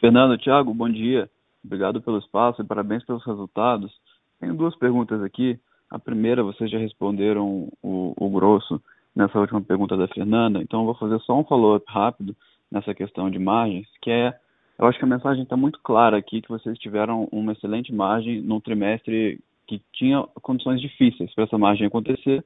[0.00, 1.28] Fernando, Thiago, bom dia.
[1.64, 3.92] Obrigado pelo espaço e parabéns pelos resultados.
[4.38, 5.60] Tenho duas perguntas aqui.
[5.90, 8.80] A primeira, vocês já responderam o, o grosso
[9.14, 12.34] nessa última pergunta da Fernanda, então eu vou fazer só um follow-up rápido
[12.70, 14.32] nessa questão de margens, que é,
[14.78, 18.40] eu acho que a mensagem está muito clara aqui, que vocês tiveram uma excelente margem
[18.40, 22.44] num trimestre que tinha condições difíceis para essa margem acontecer,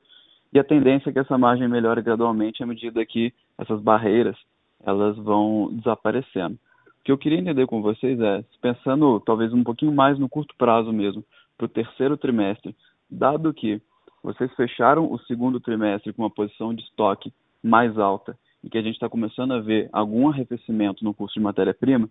[0.52, 4.36] e a tendência é que essa margem melhore gradualmente à medida que essas barreiras
[4.84, 6.54] elas vão desaparecendo.
[7.00, 10.54] O que eu queria entender com vocês é, pensando talvez um pouquinho mais no curto
[10.56, 11.24] prazo mesmo,
[11.56, 12.74] para o terceiro trimestre,
[13.10, 13.80] dado que
[14.22, 17.32] vocês fecharam o segundo trimestre com uma posição de estoque
[17.62, 21.44] mais alta e que a gente está começando a ver algum arrefecimento no custo de
[21.44, 22.08] matéria-prima,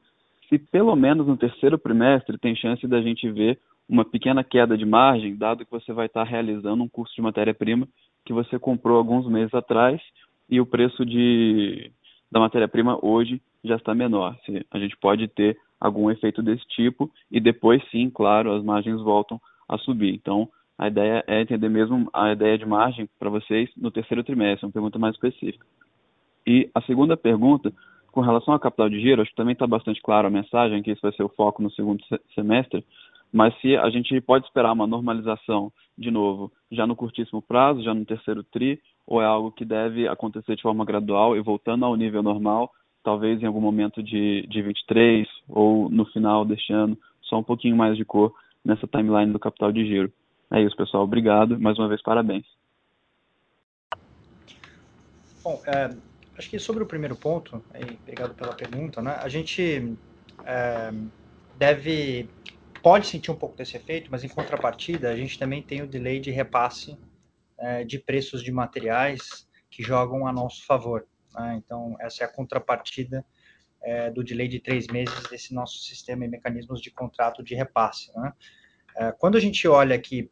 [0.47, 4.85] se pelo menos no terceiro trimestre tem chance da gente ver uma pequena queda de
[4.85, 7.87] margem, dado que você vai estar tá realizando um custo de matéria-prima
[8.25, 10.01] que você comprou alguns meses atrás
[10.49, 11.91] e o preço de,
[12.31, 14.37] da matéria-prima hoje já está menor.
[14.45, 19.01] Se a gente pode ter algum efeito desse tipo e depois sim, claro, as margens
[19.01, 20.13] voltam a subir.
[20.13, 24.65] Então, a ideia é entender mesmo a ideia de margem para vocês no terceiro trimestre,
[24.65, 25.65] uma pergunta mais específica.
[26.45, 27.71] E a segunda pergunta,
[28.11, 30.91] com relação ao capital de giro, acho que também está bastante claro a mensagem, que
[30.91, 32.03] isso vai ser o foco no segundo
[32.35, 32.85] semestre,
[33.31, 37.93] mas se a gente pode esperar uma normalização, de novo, já no curtíssimo prazo, já
[37.93, 41.95] no terceiro TRI, ou é algo que deve acontecer de forma gradual e voltando ao
[41.95, 42.71] nível normal,
[43.03, 47.75] talvez em algum momento de, de 23 ou no final deste ano, só um pouquinho
[47.75, 50.11] mais de cor nessa timeline do capital de giro.
[50.51, 51.03] É isso, pessoal.
[51.03, 51.59] Obrigado.
[51.59, 52.45] Mais uma vez, parabéns.
[55.43, 55.89] Bom, é,
[56.37, 59.15] acho que sobre o primeiro ponto, aí, obrigado pela pergunta, né?
[59.21, 59.95] A gente
[60.45, 60.91] é,
[61.57, 62.29] deve,
[62.81, 66.19] pode sentir um pouco desse efeito, mas em contrapartida, a gente também tem o delay
[66.19, 66.97] de repasse
[67.57, 71.07] é, de preços de materiais que jogam a nosso favor.
[71.33, 71.61] Né?
[71.63, 73.25] Então, essa é a contrapartida
[73.81, 78.11] é, do delay de três meses desse nosso sistema e mecanismos de contrato de repasse.
[78.15, 78.33] Né?
[78.95, 80.31] É, quando a gente olha aqui,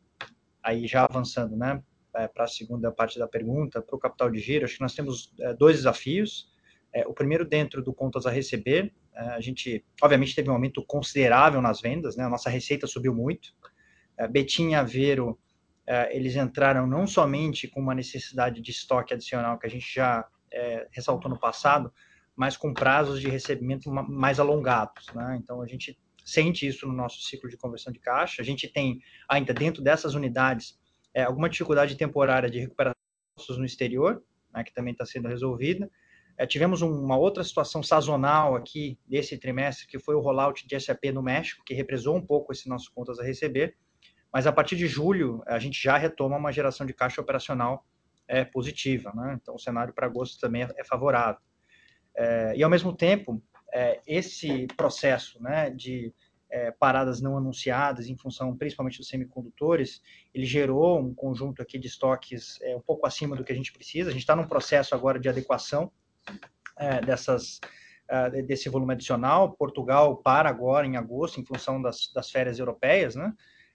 [0.64, 1.82] aí já avançando né,
[2.16, 4.94] é, para a segunda parte da pergunta, para o capital de giro, acho que nós
[4.94, 6.50] temos é, dois desafios.
[6.94, 11.62] É, o primeiro, dentro do contas a receber, a gente, obviamente, teve um aumento considerável
[11.62, 12.24] nas vendas, né?
[12.24, 13.54] a nossa receita subiu muito.
[14.30, 15.38] Betinha Aveiro,
[16.12, 20.26] eles entraram não somente com uma necessidade de estoque adicional que a gente já
[20.92, 21.94] ressaltou no passado,
[22.36, 25.08] mas com prazos de recebimento mais alongados.
[25.14, 25.40] Né?
[25.44, 28.42] Então, a gente sente isso no nosso ciclo de conversão de caixa.
[28.42, 30.80] A gente tem ainda dentro dessas unidades
[31.14, 32.96] é, alguma dificuldade temporária de recuperação
[33.58, 35.90] no exterior, né, que também está sendo resolvida.
[36.38, 41.06] É, tivemos uma outra situação sazonal aqui desse trimestre, que foi o rollout de SAP
[41.14, 43.76] no México, que represou um pouco esse nosso contas a receber.
[44.34, 47.86] Mas a partir de julho, a gente já retoma uma geração de caixa operacional
[48.28, 49.38] é positiva, né?
[49.42, 51.42] Então o cenário para agosto também é, favorável.
[52.16, 53.44] É, e ao mesmo tempo,
[53.74, 56.14] é, esse processo, né, de
[56.52, 60.02] é, paradas não anunciadas em função principalmente dos semicondutores,
[60.34, 63.72] ele gerou um conjunto aqui de estoques é, um pouco acima do que a gente
[63.72, 64.10] precisa.
[64.10, 65.92] A gente está num processo agora de adequação
[66.78, 67.60] é, dessas
[68.10, 69.54] é, desse volume adicional.
[69.54, 73.34] Portugal para agora em agosto em função das, das férias europeias, né?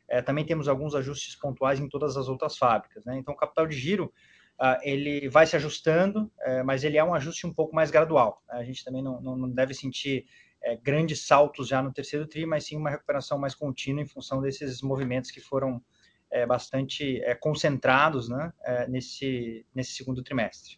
[0.08, 3.04] É, também temos alguns ajustes pontuais em todas as outras fábricas.
[3.04, 3.18] Né?
[3.18, 4.12] Então, o capital de giro
[4.60, 8.42] uh, ele vai se ajustando, uh, mas ele é um ajuste um pouco mais gradual.
[8.48, 10.26] A gente também não, não, não deve sentir
[10.64, 14.40] uh, grandes saltos já no terceiro tri, mas sim uma recuperação mais contínua em função
[14.40, 15.82] desses movimentos que foram
[16.30, 18.52] é, bastante concentrados né,
[18.88, 20.76] nesse, nesse segundo trimestre.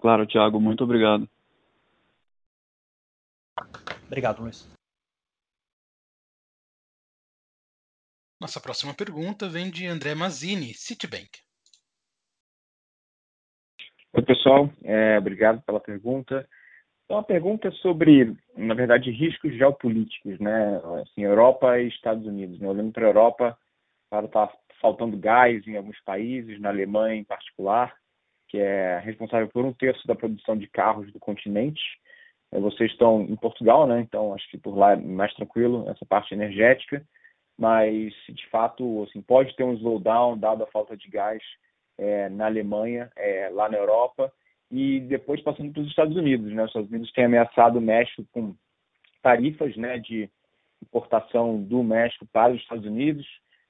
[0.00, 1.28] Claro, Thiago, muito obrigado.
[4.06, 4.68] Obrigado, Luiz.
[8.40, 11.45] Nossa próxima pergunta vem de André Mazzini, Citibank.
[14.16, 14.70] Oi, pessoal.
[14.82, 16.48] É, obrigado pela pergunta.
[17.04, 20.80] Então, a pergunta é sobre, na verdade, riscos geopolíticos, né?
[21.02, 22.58] Assim, Europa e Estados Unidos.
[22.58, 22.66] Né?
[22.66, 23.58] Olhando para a Europa,
[24.08, 24.50] claro, está
[24.80, 27.94] faltando gás em alguns países, na Alemanha em particular,
[28.48, 31.82] que é responsável por um terço da produção de carros do continente.
[32.52, 34.00] É, vocês estão em Portugal, né?
[34.00, 37.04] Então, acho que por lá é mais tranquilo essa parte energética
[37.58, 41.42] mas de fato assim, pode ter um slowdown dado a falta de gás
[41.98, 44.32] é, na Alemanha, é, lá na Europa,
[44.70, 46.52] e depois passando para os Estados Unidos.
[46.52, 46.62] Né?
[46.62, 48.54] Os Estados Unidos têm ameaçado o México com
[49.22, 50.28] tarifas né, de
[50.82, 53.26] importação do México para os Estados Unidos,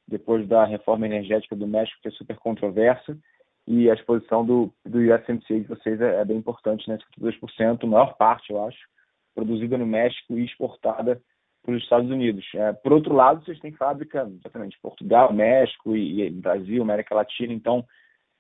[0.06, 3.16] depois da reforma energética do México, que é super controversa,
[3.66, 6.98] e a exposição do, do USMCA de vocês é, é bem importante, né?
[7.18, 8.78] 52%, a maior parte, eu acho,
[9.34, 11.20] produzida no México e exportada
[11.64, 12.46] para os Estados Unidos.
[12.54, 17.52] É, por outro lado, vocês têm fábrica exatamente Portugal, México e, e Brasil, América Latina.
[17.52, 17.84] Então,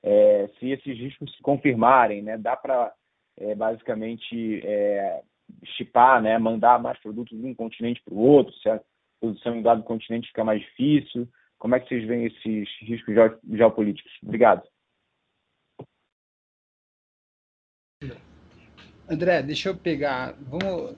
[0.06, 2.94] é, se esses riscos se confirmarem, né, dá para
[3.36, 5.20] é, basicamente é,
[5.76, 8.80] chipar, né, mandar mais produtos de um continente para o outro, se a
[9.20, 11.28] produção em um dado continente fica mais difícil?
[11.58, 13.14] Como é que vocês veem esses riscos
[13.50, 14.12] geopolíticos?
[14.22, 14.62] Obrigado.
[19.10, 20.34] André, deixa eu pegar.
[20.38, 20.96] Vamos.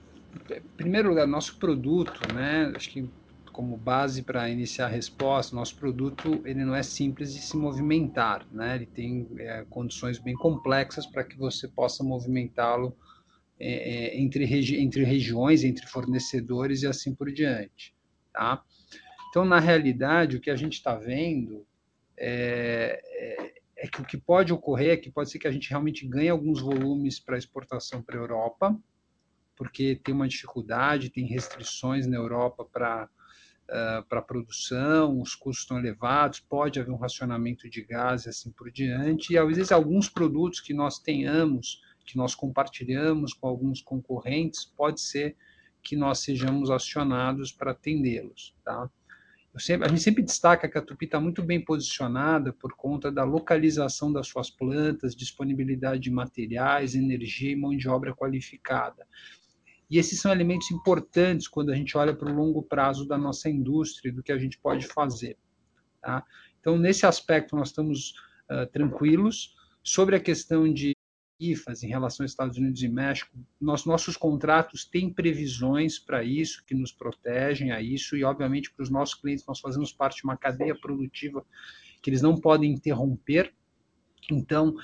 [0.76, 2.72] Primeiro lugar, nosso produto, né?
[2.76, 3.11] Acho que
[3.59, 8.46] como base para iniciar a resposta, nosso produto ele não é simples de se movimentar,
[8.52, 8.76] né?
[8.76, 12.96] Ele tem é, condições bem complexas para que você possa movimentá-lo
[13.59, 13.72] é,
[14.12, 17.92] é, entre, regi entre regiões, entre fornecedores e assim por diante,
[18.32, 18.62] tá?
[19.28, 21.66] Então, na realidade, o que a gente está vendo
[22.16, 25.68] é, é, é, que o que pode ocorrer é que pode ser que a gente
[25.68, 28.78] realmente ganhe alguns volumes para exportação para a Europa,
[29.56, 33.09] porque tem uma dificuldade, tem restrições na Europa para
[33.68, 38.50] uh, para produção, os custos estão elevados, pode haver um racionamento de gás e assim
[38.50, 43.82] por diante, e às vezes alguns produtos que nós tenhamos, que nós compartilhamos com alguns
[43.82, 45.36] concorrentes, pode ser
[45.82, 48.90] que nós sejamos acionados para atendê-los, tá?
[49.58, 53.24] Sempre, a gente sempre destaca que a Tupi está muito bem posicionada por conta da
[53.24, 59.06] localização das suas plantas, disponibilidade de materiais, energia e mão de obra qualificada.
[59.91, 63.49] E esses são elementos importantes quando a gente olha para o longo prazo da nossa
[63.49, 65.36] indústria, do que a gente pode fazer.
[66.01, 66.24] Tá?
[66.61, 68.14] Então, nesse aspecto, nós estamos
[68.51, 69.57] uh, tranquilos.
[69.82, 70.95] Sobre a questão de
[71.41, 73.30] IFAs em relação aos Estados Unidos e México,
[73.61, 78.82] nós, nossos contratos têm previsões para isso, que nos protegem a isso, e obviamente para
[78.82, 81.45] os nossos clientes nós fazemos parte de uma cadeia produtiva
[82.03, 83.53] que eles não podem interromper.
[84.30, 84.74] Então,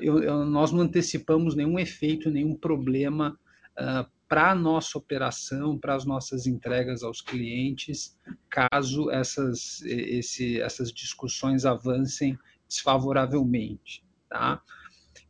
[0.00, 3.38] eu, eu, nós não antecipamos nenhum efeito, nenhum problema
[3.72, 8.18] uh, para a nossa operação, para as nossas entregas aos clientes,
[8.48, 14.02] caso essas, esse, essas discussões avancem desfavoravelmente.
[14.30, 14.62] Tá?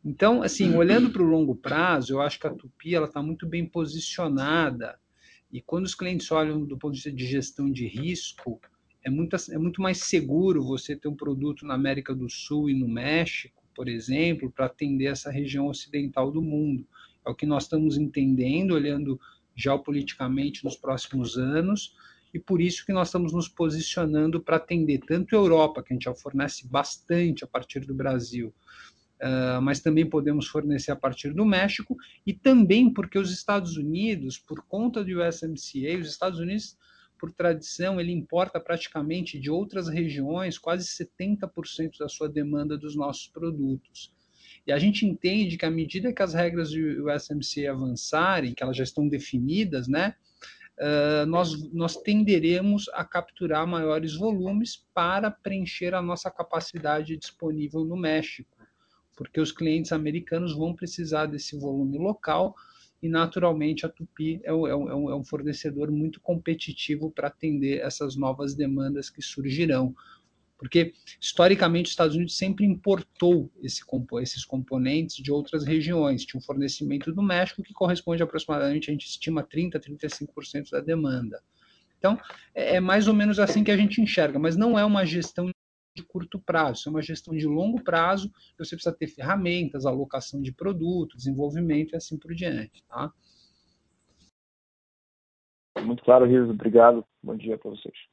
[0.05, 0.77] Então, assim, uhum.
[0.77, 4.97] olhando para o longo prazo, eu acho que a Tupi está muito bem posicionada.
[5.51, 8.61] E quando os clientes olham do ponto de vista de gestão de risco,
[9.03, 12.73] é muito, é muito mais seguro você ter um produto na América do Sul e
[12.73, 16.87] no México, por exemplo, para atender essa região ocidental do mundo.
[17.25, 19.19] É o que nós estamos entendendo, olhando
[19.55, 21.95] geopoliticamente nos próximos anos,
[22.33, 25.95] e por isso que nós estamos nos posicionando para atender tanto a Europa, que a
[25.95, 28.53] gente já fornece bastante a partir do Brasil,
[29.21, 31.95] Uh, mas também podemos fornecer a partir do México,
[32.27, 36.77] e também porque os Estados Unidos, por conta do USMCA, os Estados Unidos,
[37.17, 43.29] por tradição, ele importa praticamente de outras regiões quase 70% da sua demanda dos nossos
[43.29, 44.13] produtos.
[44.65, 48.77] E a gente entende que à medida que as regras do USMCA avançarem, que elas
[48.77, 50.15] já estão definidas, né,
[50.79, 57.97] uh, nós, nós tenderemos a capturar maiores volumes para preencher a nossa capacidade disponível no
[57.97, 58.53] México
[59.15, 62.55] porque os clientes americanos vão precisar desse volume local
[63.01, 68.15] e, naturalmente, a Tupi é, é, um, é um fornecedor muito competitivo para atender essas
[68.15, 69.93] novas demandas que surgirão.
[70.63, 73.83] Porque, historicamente, os Estados Unidos sempre importou esse,
[74.21, 76.23] esses componentes de outras regiões.
[76.25, 81.43] Tinha um fornecimento do México que corresponde aproximadamente, a gente estima, 30%, 35% da demanda.
[81.97, 82.17] Então,
[82.55, 85.49] é, é mais ou menos assim que a gente enxerga, mas não é uma gestão
[85.93, 90.53] de curto prazo, é uma gestão de longo prazo, você precisa ter ferramentas, alocação de
[90.53, 93.11] produto, desenvolvimento e assim por diante, tá?
[95.81, 98.12] Muito claro, Rios, obrigado, bom dia para vocês.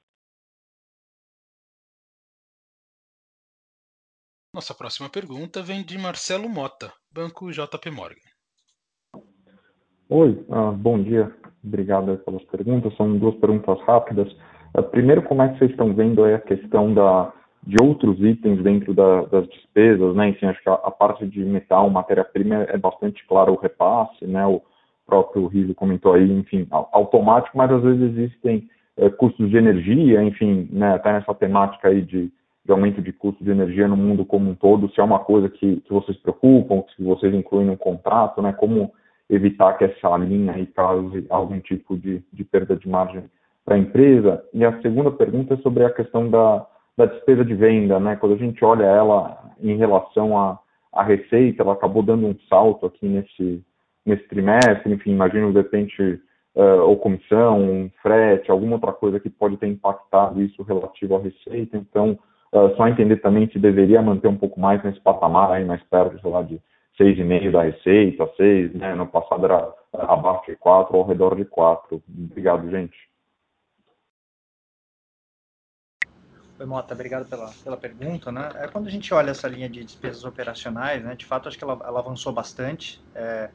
[4.61, 8.29] Nossa próxima pergunta vem de Marcelo Mota, Banco JP Morgan.
[10.11, 11.35] Oi, uh, bom dia.
[11.65, 12.95] Obrigado pelas perguntas.
[12.95, 14.31] São duas perguntas rápidas.
[14.77, 17.33] Uh, primeiro, como é que vocês estão vendo a questão da,
[17.67, 20.29] de outros itens dentro da, das despesas, né?
[20.29, 24.47] Enfim, acho que a, a parte de metal, matéria-prima é bastante claro o repasse, né?
[24.47, 24.61] O
[25.07, 30.69] próprio Riso comentou aí, enfim, automático, mas às vezes existem é, custos de energia, enfim,
[30.71, 30.97] né?
[30.97, 32.31] Até nessa temática aí de,
[32.65, 35.49] de aumento de custo de energia no mundo como um todo, se é uma coisa
[35.49, 38.53] que, que vocês preocupam, se vocês incluem no contrato, né?
[38.53, 38.93] Como
[39.29, 43.25] evitar que essa linha aí cause algum tipo de, de perda de margem
[43.65, 44.45] para a empresa.
[44.53, 46.67] E a segunda pergunta é sobre a questão da
[47.01, 48.17] da despesa de venda, né?
[48.17, 50.59] Quando a gente olha ela em relação à,
[50.93, 53.65] à receita, ela acabou dando um salto aqui nesse,
[54.05, 56.21] nesse trimestre, enfim, imagino de repente
[56.55, 61.21] uh, ou comissão, um frete, alguma outra coisa que pode ter impactado isso relativo à
[61.21, 62.19] receita, então
[62.53, 66.21] uh, só entender também se deveria manter um pouco mais nesse patamar aí, mais perto,
[66.21, 66.61] sei lá, de
[66.99, 72.03] 6,5 da receita, 6, né, no passado era abaixo de 4, ao redor de 4.
[72.09, 73.11] Obrigado, gente.
[76.59, 78.31] Oi, Mota, obrigado pela, pela pergunta.
[78.31, 78.51] Né?
[78.57, 81.65] É, quando a gente olha essa linha de despesas operacionais, né, de fato, acho que
[81.65, 83.03] ela, ela avançou bastante.
[83.15, 83.49] É,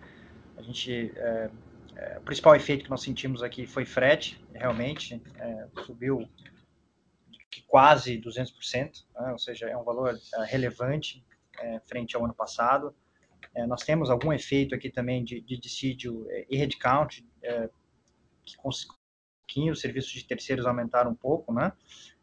[0.57, 1.49] a gente, é,
[1.95, 6.27] é, o principal efeito que nós sentimos aqui foi frete, realmente, é, subiu
[7.67, 11.23] quase 200%, né, ou seja, é um valor é, relevante
[11.59, 12.95] é, frente ao ano passado.
[13.53, 17.25] É, nós temos algum efeito aqui também de, de dissídio e headcount,
[18.45, 18.87] que com os
[19.79, 21.71] serviços de terceiros aumentaram um pouco, né?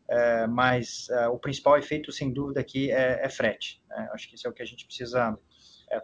[0.09, 3.83] É, mas é, o principal efeito, sem dúvida, aqui é, é frete.
[3.89, 4.11] Né?
[4.13, 5.39] Acho que isso é o que a gente precisa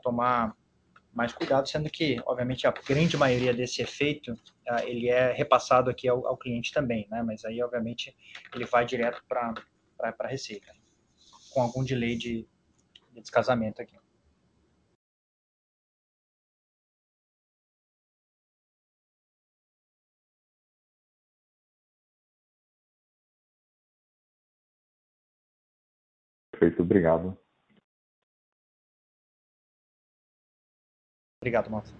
[0.02, 0.54] tomar
[1.18, 6.06] mais cuidado, sendo que, obviamente, a grande maioria desse efeito é, ele é repassado aqui
[6.06, 7.22] ao, ao, cliente também, né?
[7.24, 8.16] Mas aí, obviamente,
[8.54, 9.52] ele vai direto para
[10.20, 10.72] a receita,
[11.52, 12.46] com algum delay de,
[13.12, 13.98] de descasamento aqui.
[26.52, 27.36] Perfeito, obrigado.
[31.40, 31.94] Obrigado, Márcio.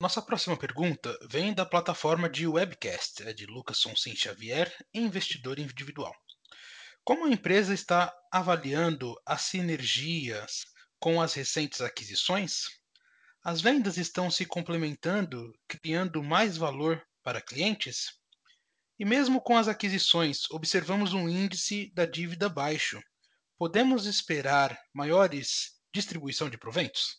[0.00, 6.14] Nossa próxima pergunta vem da plataforma de webcast, é de Lucas Sonsin Xavier, investidor individual.
[7.02, 10.66] Como a empresa está avaliando as sinergias
[11.00, 12.66] com as recentes aquisições?
[13.42, 18.12] As vendas estão se complementando, criando mais valor para clientes?
[18.98, 23.00] E mesmo com as aquisições, observamos um índice da dívida baixo.
[23.56, 27.18] Podemos esperar maiores distribuição de proventos?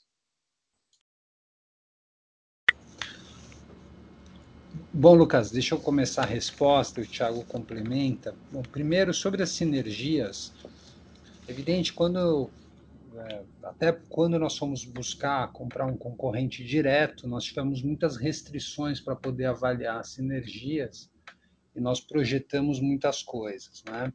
[4.93, 8.35] Bom, Lucas, deixa eu começar a resposta, o Thiago complementa.
[8.51, 10.51] Bom, primeiro, sobre as sinergias,
[11.47, 12.49] evidente, quando
[13.15, 19.15] é, até quando nós fomos buscar comprar um concorrente direto, nós tivemos muitas restrições para
[19.15, 21.09] poder avaliar sinergias
[21.75, 24.13] e nós projetamos muitas coisas, né?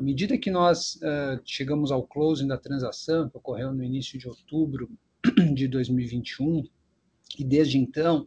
[0.00, 4.26] À medida que nós uh, chegamos ao closing da transação, que ocorreu no início de
[4.26, 4.88] outubro
[5.54, 6.64] de 2021,
[7.38, 8.26] e desde então,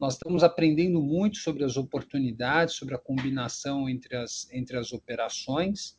[0.00, 5.98] nós estamos aprendendo muito sobre as oportunidades, sobre a combinação entre as, entre as operações.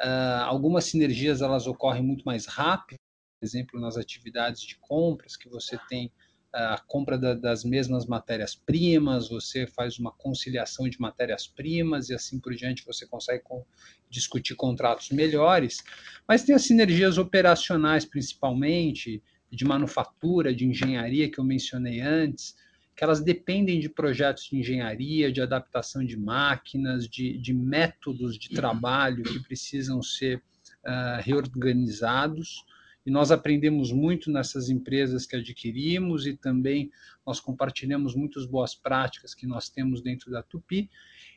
[0.00, 2.96] Uh, algumas sinergias elas ocorrem muito mais rápido,
[3.38, 6.10] por exemplo, nas atividades de compras, que você tem
[6.52, 12.54] a compra da, das mesmas matérias-primas, você faz uma conciliação de matérias-primas e assim por
[12.54, 13.64] diante você consegue com,
[14.10, 15.82] discutir contratos melhores,
[16.28, 22.54] mas tem as sinergias operacionais principalmente, de manufatura, de engenharia que eu mencionei antes,
[22.94, 28.50] que elas dependem de projetos de engenharia, de adaptação de máquinas, de, de métodos de
[28.50, 30.38] trabalho que precisam ser
[30.84, 32.64] uh, reorganizados
[33.04, 36.90] e nós aprendemos muito nessas empresas que adquirimos e também
[37.26, 40.88] nós compartilhamos muitas boas práticas que nós temos dentro da Tupi.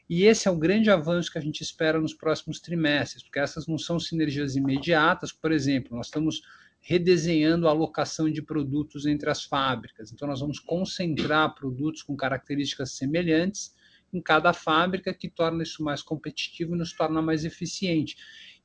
[0.08, 3.66] E esse é o grande avanço que a gente espera nos próximos trimestres, porque essas
[3.66, 5.32] não são sinergias imediatas.
[5.32, 6.42] Por exemplo, nós estamos
[6.80, 10.12] redesenhando a alocação de produtos entre as fábricas.
[10.12, 13.74] Então, nós vamos concentrar produtos com características semelhantes
[14.14, 18.16] em cada fábrica, que torna isso mais competitivo e nos torna mais eficiente.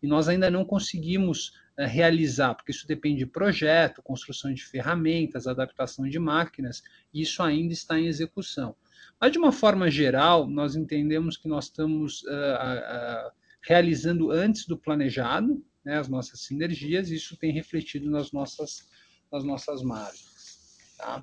[0.03, 1.55] E nós ainda não conseguimos
[1.87, 7.73] realizar, porque isso depende de projeto, construção de ferramentas, adaptação de máquinas, e isso ainda
[7.73, 8.75] está em execução.
[9.21, 13.31] Mas, de uma forma geral, nós entendemos que nós estamos uh, uh,
[13.63, 18.89] realizando antes do planejado né, as nossas sinergias, e isso tem refletido nas nossas,
[19.31, 20.95] nas nossas margens.
[20.97, 21.23] Tá?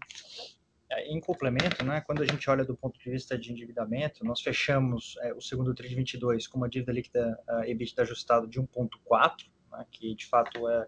[0.89, 4.41] É, em complemento, né, quando a gente olha do ponto de vista de endividamento, nós
[4.41, 8.59] fechamos é, o segundo TRI de 22 com uma dívida líquida uh, EBITDA ajustado de
[8.61, 10.87] 1,4, né, que de fato é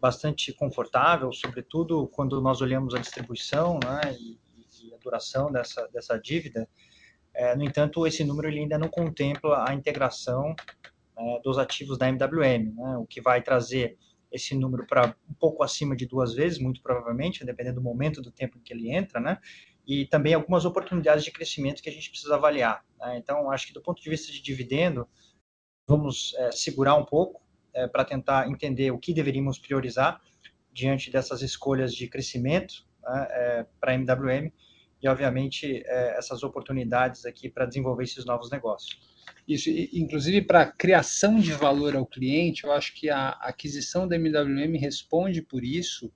[0.00, 4.38] bastante confortável, sobretudo quando nós olhamos a distribuição né, e,
[4.82, 6.68] e, a duração dessa, dessa dívida.
[7.34, 10.54] É, no entanto, esse número ele ainda não contempla a integração
[11.18, 13.98] é, dos ativos da MWM, né, o que vai trazer
[14.30, 18.30] esse número para um pouco acima de duas vezes, muito provavelmente, dependendo do momento do
[18.30, 19.38] tempo em que ele entra, né?
[19.86, 22.84] E também algumas oportunidades de crescimento que a gente precisa avaliar.
[22.98, 23.18] Né?
[23.18, 25.08] Então, acho que do ponto de vista de dividendo,
[25.86, 27.40] vamos é, segurar um pouco,
[27.76, 30.20] é, para tentar entender o que deveríamos priorizar
[30.72, 34.50] diante dessas escolhas de crescimento né, é, para a MWM
[35.02, 38.98] e, obviamente, é, essas oportunidades aqui para desenvolver esses novos negócios.
[39.46, 44.78] Isso, inclusive para criação de valor ao cliente, eu acho que a aquisição da MWM
[44.78, 46.10] responde por isso,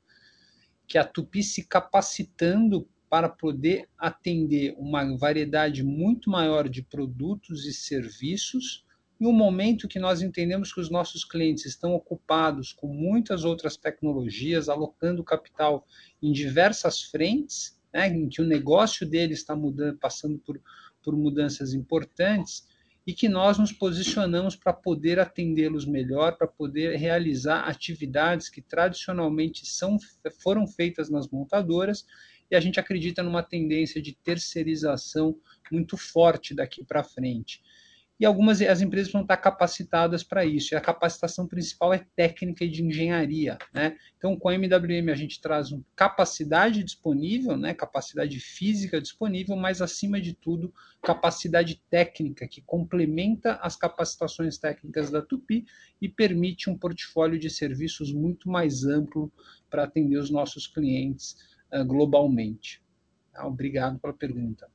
[0.87, 7.73] que a Tupi se capacitando para poder atender uma variedade muito maior de produtos e
[7.73, 8.85] serviços
[9.21, 13.77] em um momento que nós entendemos que os nossos clientes estão ocupados com muitas outras
[13.77, 15.87] tecnologias, alocando capital
[16.23, 20.59] em diversas frentes, né, em que o negócio deles está mudando, passando por,
[21.03, 22.67] por mudanças importantes,
[23.07, 29.67] e que nós nos posicionamos para poder atendê-los melhor, para poder realizar atividades que tradicionalmente
[29.67, 29.99] são,
[30.43, 32.07] foram feitas nas montadoras,
[32.51, 35.37] e a gente acredita numa tendência de terceirização
[35.71, 37.61] muito forte daqui para frente
[38.21, 40.75] e algumas as empresas vão estar capacitadas para isso.
[40.75, 43.97] E a capacitação principal é técnica e de engenharia, né?
[44.19, 47.73] Então, com a MWM a gente traz capacidade disponível, né?
[47.73, 55.23] Capacidade física disponível, mas acima de tudo, capacidade técnica que complementa as capacitações técnicas da
[55.23, 55.65] Tupi
[55.99, 59.33] e permite um portfólio de serviços muito mais amplo
[59.71, 61.37] para atender os nossos clientes
[61.73, 62.83] uh, globalmente.
[63.33, 63.47] Tá?
[63.47, 64.69] Obrigado pela pergunta.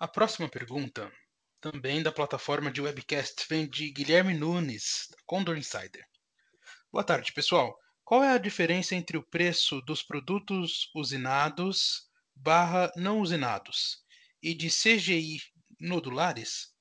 [0.00, 1.12] A próxima pergunta,
[1.60, 6.04] também da plataforma de webcast, vem de Guilherme Nunes, Condor Insider.
[6.92, 7.76] Boa tarde, pessoal.
[8.04, 13.96] Qual é a diferença entre o preço dos produtos usinados barra não usinados
[14.40, 15.40] e de CGI
[15.80, 16.72] nodulares?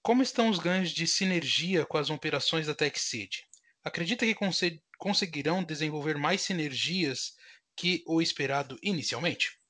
[0.00, 3.46] Como estão os ganhos de sinergia com as operações da TechSeed?
[3.84, 4.34] Acredita que
[4.96, 7.34] conseguirão desenvolver mais sinergias
[7.76, 9.61] que o esperado inicialmente?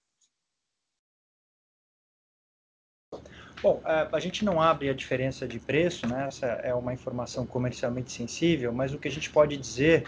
[3.63, 6.27] Bom, a gente não abre a diferença de preço, né?
[6.27, 10.05] essa é uma informação comercialmente sensível, mas o que a gente pode dizer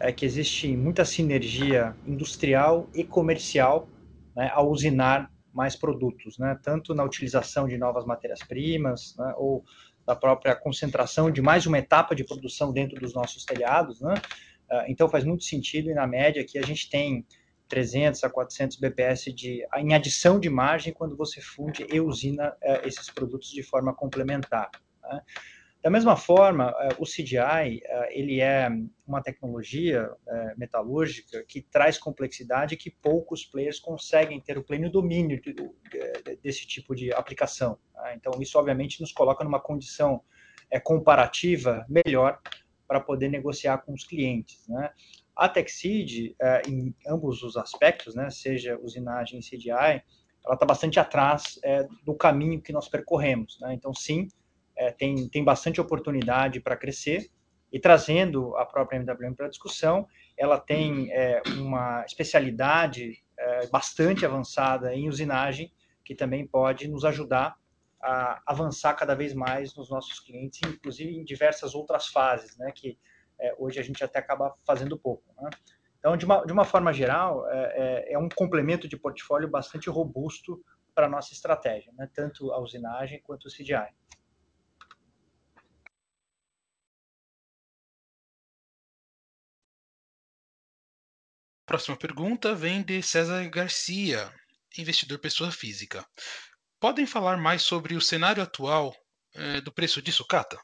[0.00, 3.86] é que existe muita sinergia industrial e comercial
[4.34, 6.58] né, ao usinar mais produtos, né?
[6.62, 9.62] tanto na utilização de novas matérias-primas, né, ou
[10.06, 14.00] da própria concentração de mais uma etapa de produção dentro dos nossos telhados.
[14.00, 14.14] Né?
[14.70, 17.26] Ah, então faz muito sentido e na média que a gente tem
[17.68, 22.86] 300 a 400 bps de, em adição de margem quando você funde e usina é,
[22.86, 24.70] esses produtos de forma complementar.
[25.02, 25.22] Né?
[25.82, 28.70] Da mesma forma, é, o CDI é, ele é
[29.06, 30.10] uma tecnologia
[30.56, 36.66] metalúrgica que traz complexidade que poucos players conseguem ter o pleno domínio de, de, desse
[36.66, 37.78] tipo de aplicação.
[37.94, 38.14] Né?
[38.16, 40.22] Então, isso obviamente nos coloca numa condição
[40.82, 42.40] comparativa melhor
[42.88, 44.66] para poder negociar com os clientes.
[44.68, 44.90] Né?
[45.36, 50.02] A TechSeed, é, em ambos os aspectos, né, seja usinagem e CDI,
[50.44, 53.58] ela está bastante atrás é, do caminho que nós percorremos.
[53.60, 53.74] Né?
[53.74, 54.28] Então, sim,
[54.76, 57.30] é, tem, tem bastante oportunidade para crescer,
[57.72, 60.06] e trazendo a própria MWM para discussão,
[60.38, 61.10] ela tem
[61.58, 63.20] uma especialidade
[63.72, 65.72] bastante avançada em usinagem,
[66.04, 67.56] que também pode nos ajudar
[68.00, 72.98] a avançar cada vez mais nos nossos clientes, inclusive em diversas outras fases, né, que
[73.40, 75.24] é, hoje a gente até acaba fazendo pouco.
[75.40, 75.50] Né?
[75.98, 79.88] Então, de uma, de uma forma geral, é, é, é um complemento de portfólio bastante
[79.88, 80.62] robusto
[80.94, 82.08] para a nossa estratégia, né?
[82.14, 83.92] tanto a usinagem quanto o CDI.
[91.66, 94.30] Próxima pergunta vem de César Garcia,
[94.76, 96.06] investidor pessoa física.
[96.78, 98.94] Podem falar mais sobre o cenário atual
[99.34, 100.60] é, do preço de sucata?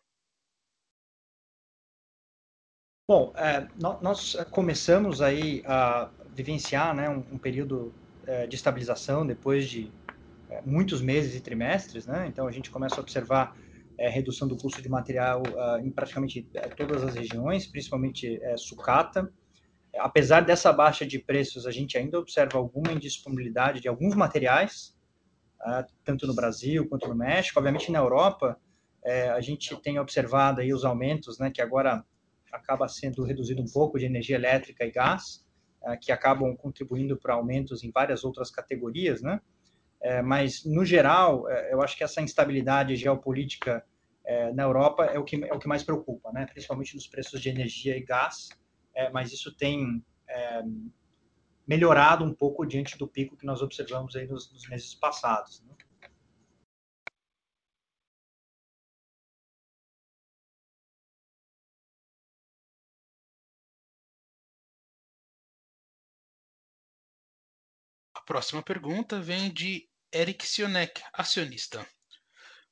[3.11, 7.93] Bom, é, nós começamos aí a vivenciar né, um, um período
[8.25, 9.91] é, de estabilização depois de
[10.49, 12.29] é, muitos meses e trimestres, né?
[12.29, 13.57] Então a gente começa a observar
[13.99, 18.57] é, redução do custo de material uh, em praticamente é, todas as regiões, principalmente é,
[18.57, 19.29] sucata.
[19.99, 24.97] Apesar dessa baixa de preços, a gente ainda observa alguma indisponibilidade de alguns materiais,
[25.63, 27.59] uh, tanto no Brasil quanto no México.
[27.59, 28.57] Obviamente na Europa,
[29.35, 31.51] a gente tem observado aí os aumentos, né?
[31.51, 32.05] Que agora
[32.53, 35.45] acaba sendo reduzido um pouco de energia elétrica e gás,
[35.83, 39.41] é, que acabam contribuindo para aumentos em várias outras categorias, né?
[40.03, 43.85] É, mas, no geral, é, eu acho que essa instabilidade geopolítica
[44.55, 46.47] na Europa é o que, é o que mais preocupa, né?
[46.47, 48.51] principalmente nos preços de energia e gás,
[49.13, 50.05] mas isso tem
[51.67, 55.65] melhorado um pouco diante do pico que nós observamos aí nos, meses passados.
[55.67, 55.75] Né?
[68.31, 71.85] Próxima pergunta vem de Eric Sionek, acionista.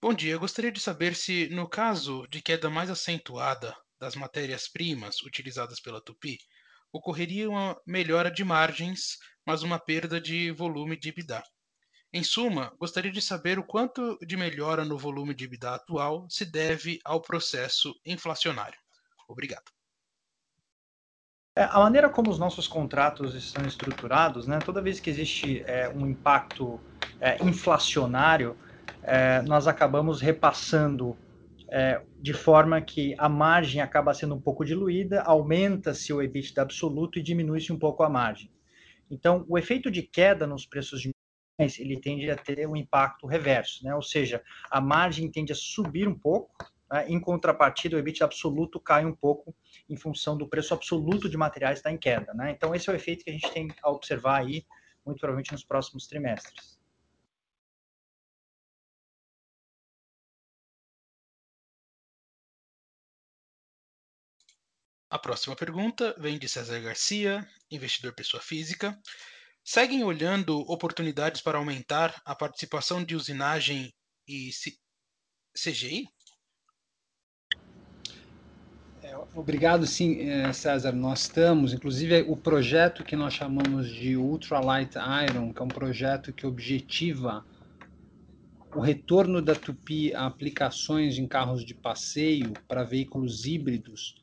[0.01, 5.21] Bom dia, eu gostaria de saber se, no caso de queda mais acentuada das matérias-primas
[5.23, 6.39] utilizadas pela Tupi,
[6.93, 11.43] ocorreria uma melhora de margens, mas uma perda de volume de EBITDA.
[12.13, 16.45] Em suma, gostaria de saber o quanto de melhora no volume de EBITDA atual se
[16.45, 18.79] deve ao processo inflacionário.
[19.29, 19.78] Obrigado.
[21.59, 25.89] É, a maneira como os nossos contratos estão estruturados, né, toda vez que existe é,
[25.89, 26.79] um impacto
[27.21, 28.57] é, inflacionário,
[29.03, 31.17] é, nós acabamos repassando
[31.69, 37.19] é, de forma que a margem acaba sendo um pouco diluída, aumenta-se o EBITDA absoluto
[37.19, 38.49] e diminui-se um pouco a margem.
[39.11, 41.11] Então, o efeito de queda nos preços de
[41.59, 43.93] ele tende a ter um impacto reverso, né?
[43.97, 44.41] ou seja,
[44.71, 46.55] a margem tende a subir um pouco,
[46.89, 47.05] né?
[47.09, 49.53] em contrapartida, o EBIT absoluto cai um pouco
[49.89, 52.35] em função do preço absoluto de materiais estar em queda.
[52.35, 52.51] Né?
[52.51, 54.67] Então, esse é o efeito que a gente tem a observar aí,
[55.05, 56.79] muito provavelmente nos próximos trimestres.
[65.11, 69.01] A próxima pergunta vem de César Garcia, investidor pessoa física.
[69.65, 73.91] Seguem olhando oportunidades para aumentar a participação de usinagem
[74.27, 74.51] e
[75.55, 76.07] CGI?
[79.03, 80.93] É, obrigado, sim, é, César.
[80.93, 84.97] Nós estamos, inclusive, o projeto que nós chamamos de Ultralight
[85.31, 87.45] Iron, que é um projeto que objetiva
[88.75, 94.17] o retorno da Tupi a aplicações em carros de passeio para veículos híbridos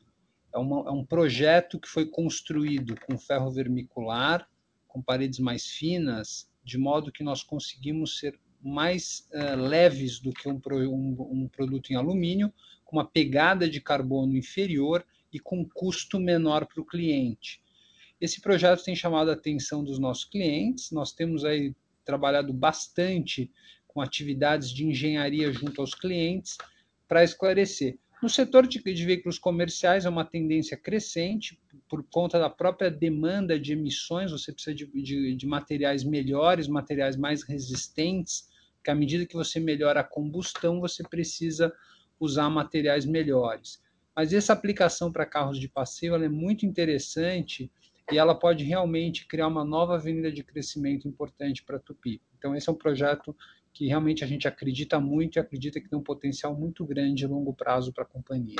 [0.54, 4.48] é, uma, é um projeto que foi construído com ferro vermicular,
[4.88, 10.48] com paredes mais finas, de modo que nós conseguimos ser mais uh, leves do que
[10.48, 12.52] um, um, um, produto em alumínio,
[12.86, 17.60] com uma pegada de carbono inferior e com custo menor para o cliente.
[18.18, 21.74] Esse projeto tem chamado a atenção dos nossos clientes, nós temos aí
[22.04, 23.50] trabalhado bastante
[23.86, 26.56] com atividades de engenharia junto aos clientes
[27.06, 27.98] para esclarecer.
[28.22, 33.60] No setor de, de, veículos comerciais é uma tendência crescente por conta da própria demanda
[33.60, 34.30] de emissões.
[34.30, 38.48] Você precisa de, de, de materiais melhores, materiais mais resistentes,
[38.82, 41.70] que à medida que você melhora a combustão, você precisa
[42.18, 43.82] usar materiais melhores.
[44.14, 47.70] Mas essa aplicação para carros de passeio é muito interessante
[48.10, 52.22] e ela pode realmente criar uma nova avenida de crescimento importante para Tupi.
[52.38, 53.36] Então, esse é um projeto
[53.72, 57.28] que realmente a gente acredita muito e acredita que tem um potencial muito grande a
[57.28, 58.56] longo prazo para a companhia.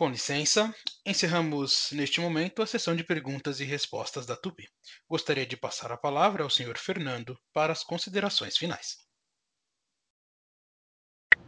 [0.00, 0.74] Com licença,
[1.04, 4.66] encerramos neste momento a sessão de perguntas e respostas da Tupi.
[5.06, 6.78] Gostaria de passar a palavra ao Sr.
[6.78, 8.96] Fernando para as considerações finais.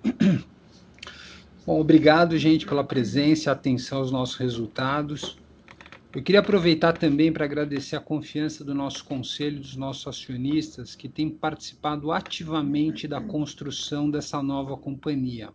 [1.65, 5.39] Bom, obrigado, gente, pela presença e atenção aos nossos resultados.
[6.15, 11.09] Eu queria aproveitar também para agradecer a confiança do nosso conselho, dos nossos acionistas, que
[11.09, 15.51] têm participado ativamente da construção dessa nova companhia.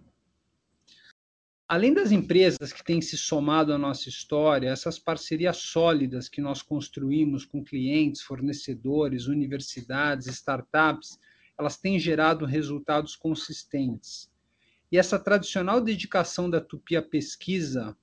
[1.70, 6.62] Além das empresas que têm se somado à nossa história, essas parcerias sólidas que nós
[6.62, 11.20] construímos com clientes, fornecedores, universidades, startups,
[11.60, 14.32] elas têm gerado resultados consistentes.
[14.90, 17.98] E essa tradicional dedicação da Tupi à pesquisa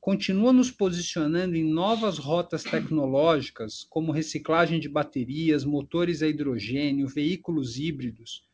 [0.00, 7.76] continua nos posicionando em novas rotas tecnológicas, como reciclagem de baterias, motores a hidrogênio, veículos
[7.76, 8.46] híbridos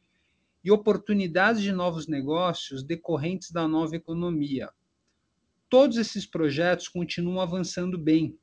[0.62, 4.70] e oportunidades de novos negócios decorrentes da nova economia.
[5.68, 8.36] Todos esses projetos continuam avançando bem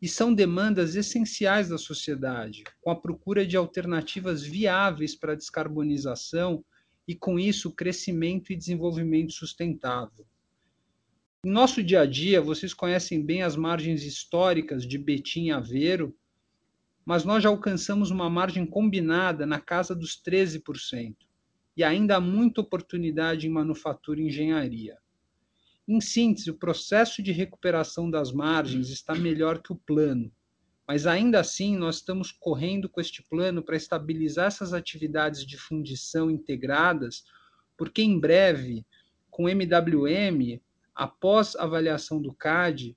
[0.00, 6.64] e são demandas essenciais da sociedade, com a procura de alternativas viáveis para a descarbonização
[7.06, 10.26] e, com isso, crescimento e desenvolvimento sustentável.
[11.44, 16.16] Em nosso dia a dia, vocês conhecem bem as margens históricas de Betim e Aveiro,
[17.04, 21.14] mas nós já alcançamos uma margem combinada na casa dos 13%,
[21.76, 24.98] e ainda há muita oportunidade em manufatura e engenharia.
[25.86, 30.32] Em síntese, o processo de recuperação das margens está melhor que o plano,
[30.86, 36.30] mas ainda assim, nós estamos correndo com este plano para estabilizar essas atividades de fundição
[36.30, 37.24] integradas,
[37.76, 38.84] porque em breve,
[39.30, 40.60] com MWM,
[40.94, 42.96] após avaliação do CAD,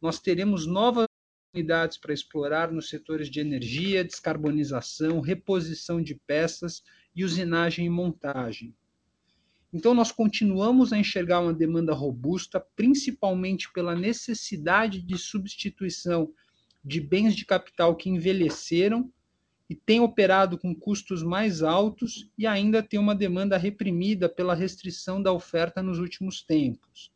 [0.00, 1.06] nós teremos novas
[1.54, 6.82] oportunidades para explorar nos setores de energia, descarbonização, reposição de peças
[7.14, 8.74] e usinagem e montagem.
[9.72, 16.32] Então, nós continuamos a enxergar uma demanda robusta, principalmente pela necessidade de substituição
[16.84, 19.10] de bens de capital que envelheceram
[19.68, 25.22] e têm operado com custos mais altos e ainda tem uma demanda reprimida pela restrição
[25.22, 27.10] da oferta nos últimos tempos.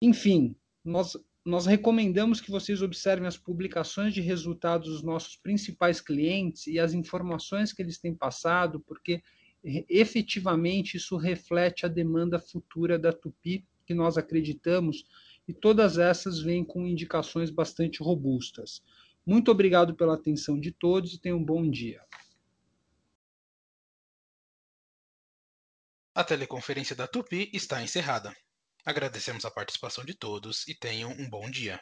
[0.00, 0.54] Enfim,
[0.84, 1.16] nós,
[1.46, 6.92] nós recomendamos que vocês observem as publicações de resultados dos nossos principais clientes e as
[6.92, 9.22] informações que eles têm passado, porque
[9.62, 15.04] efetivamente isso reflete a demanda futura da Tupi, que nós acreditamos
[15.46, 18.82] e todas essas vêm com indicações bastante robustas.
[19.24, 22.02] Muito obrigado pela atenção de todos e tenham um bom dia.
[26.12, 28.34] A teleconferência da Tupi está encerrada.
[28.86, 31.78] Agradecemos a participação de todos e tenham um bom dia.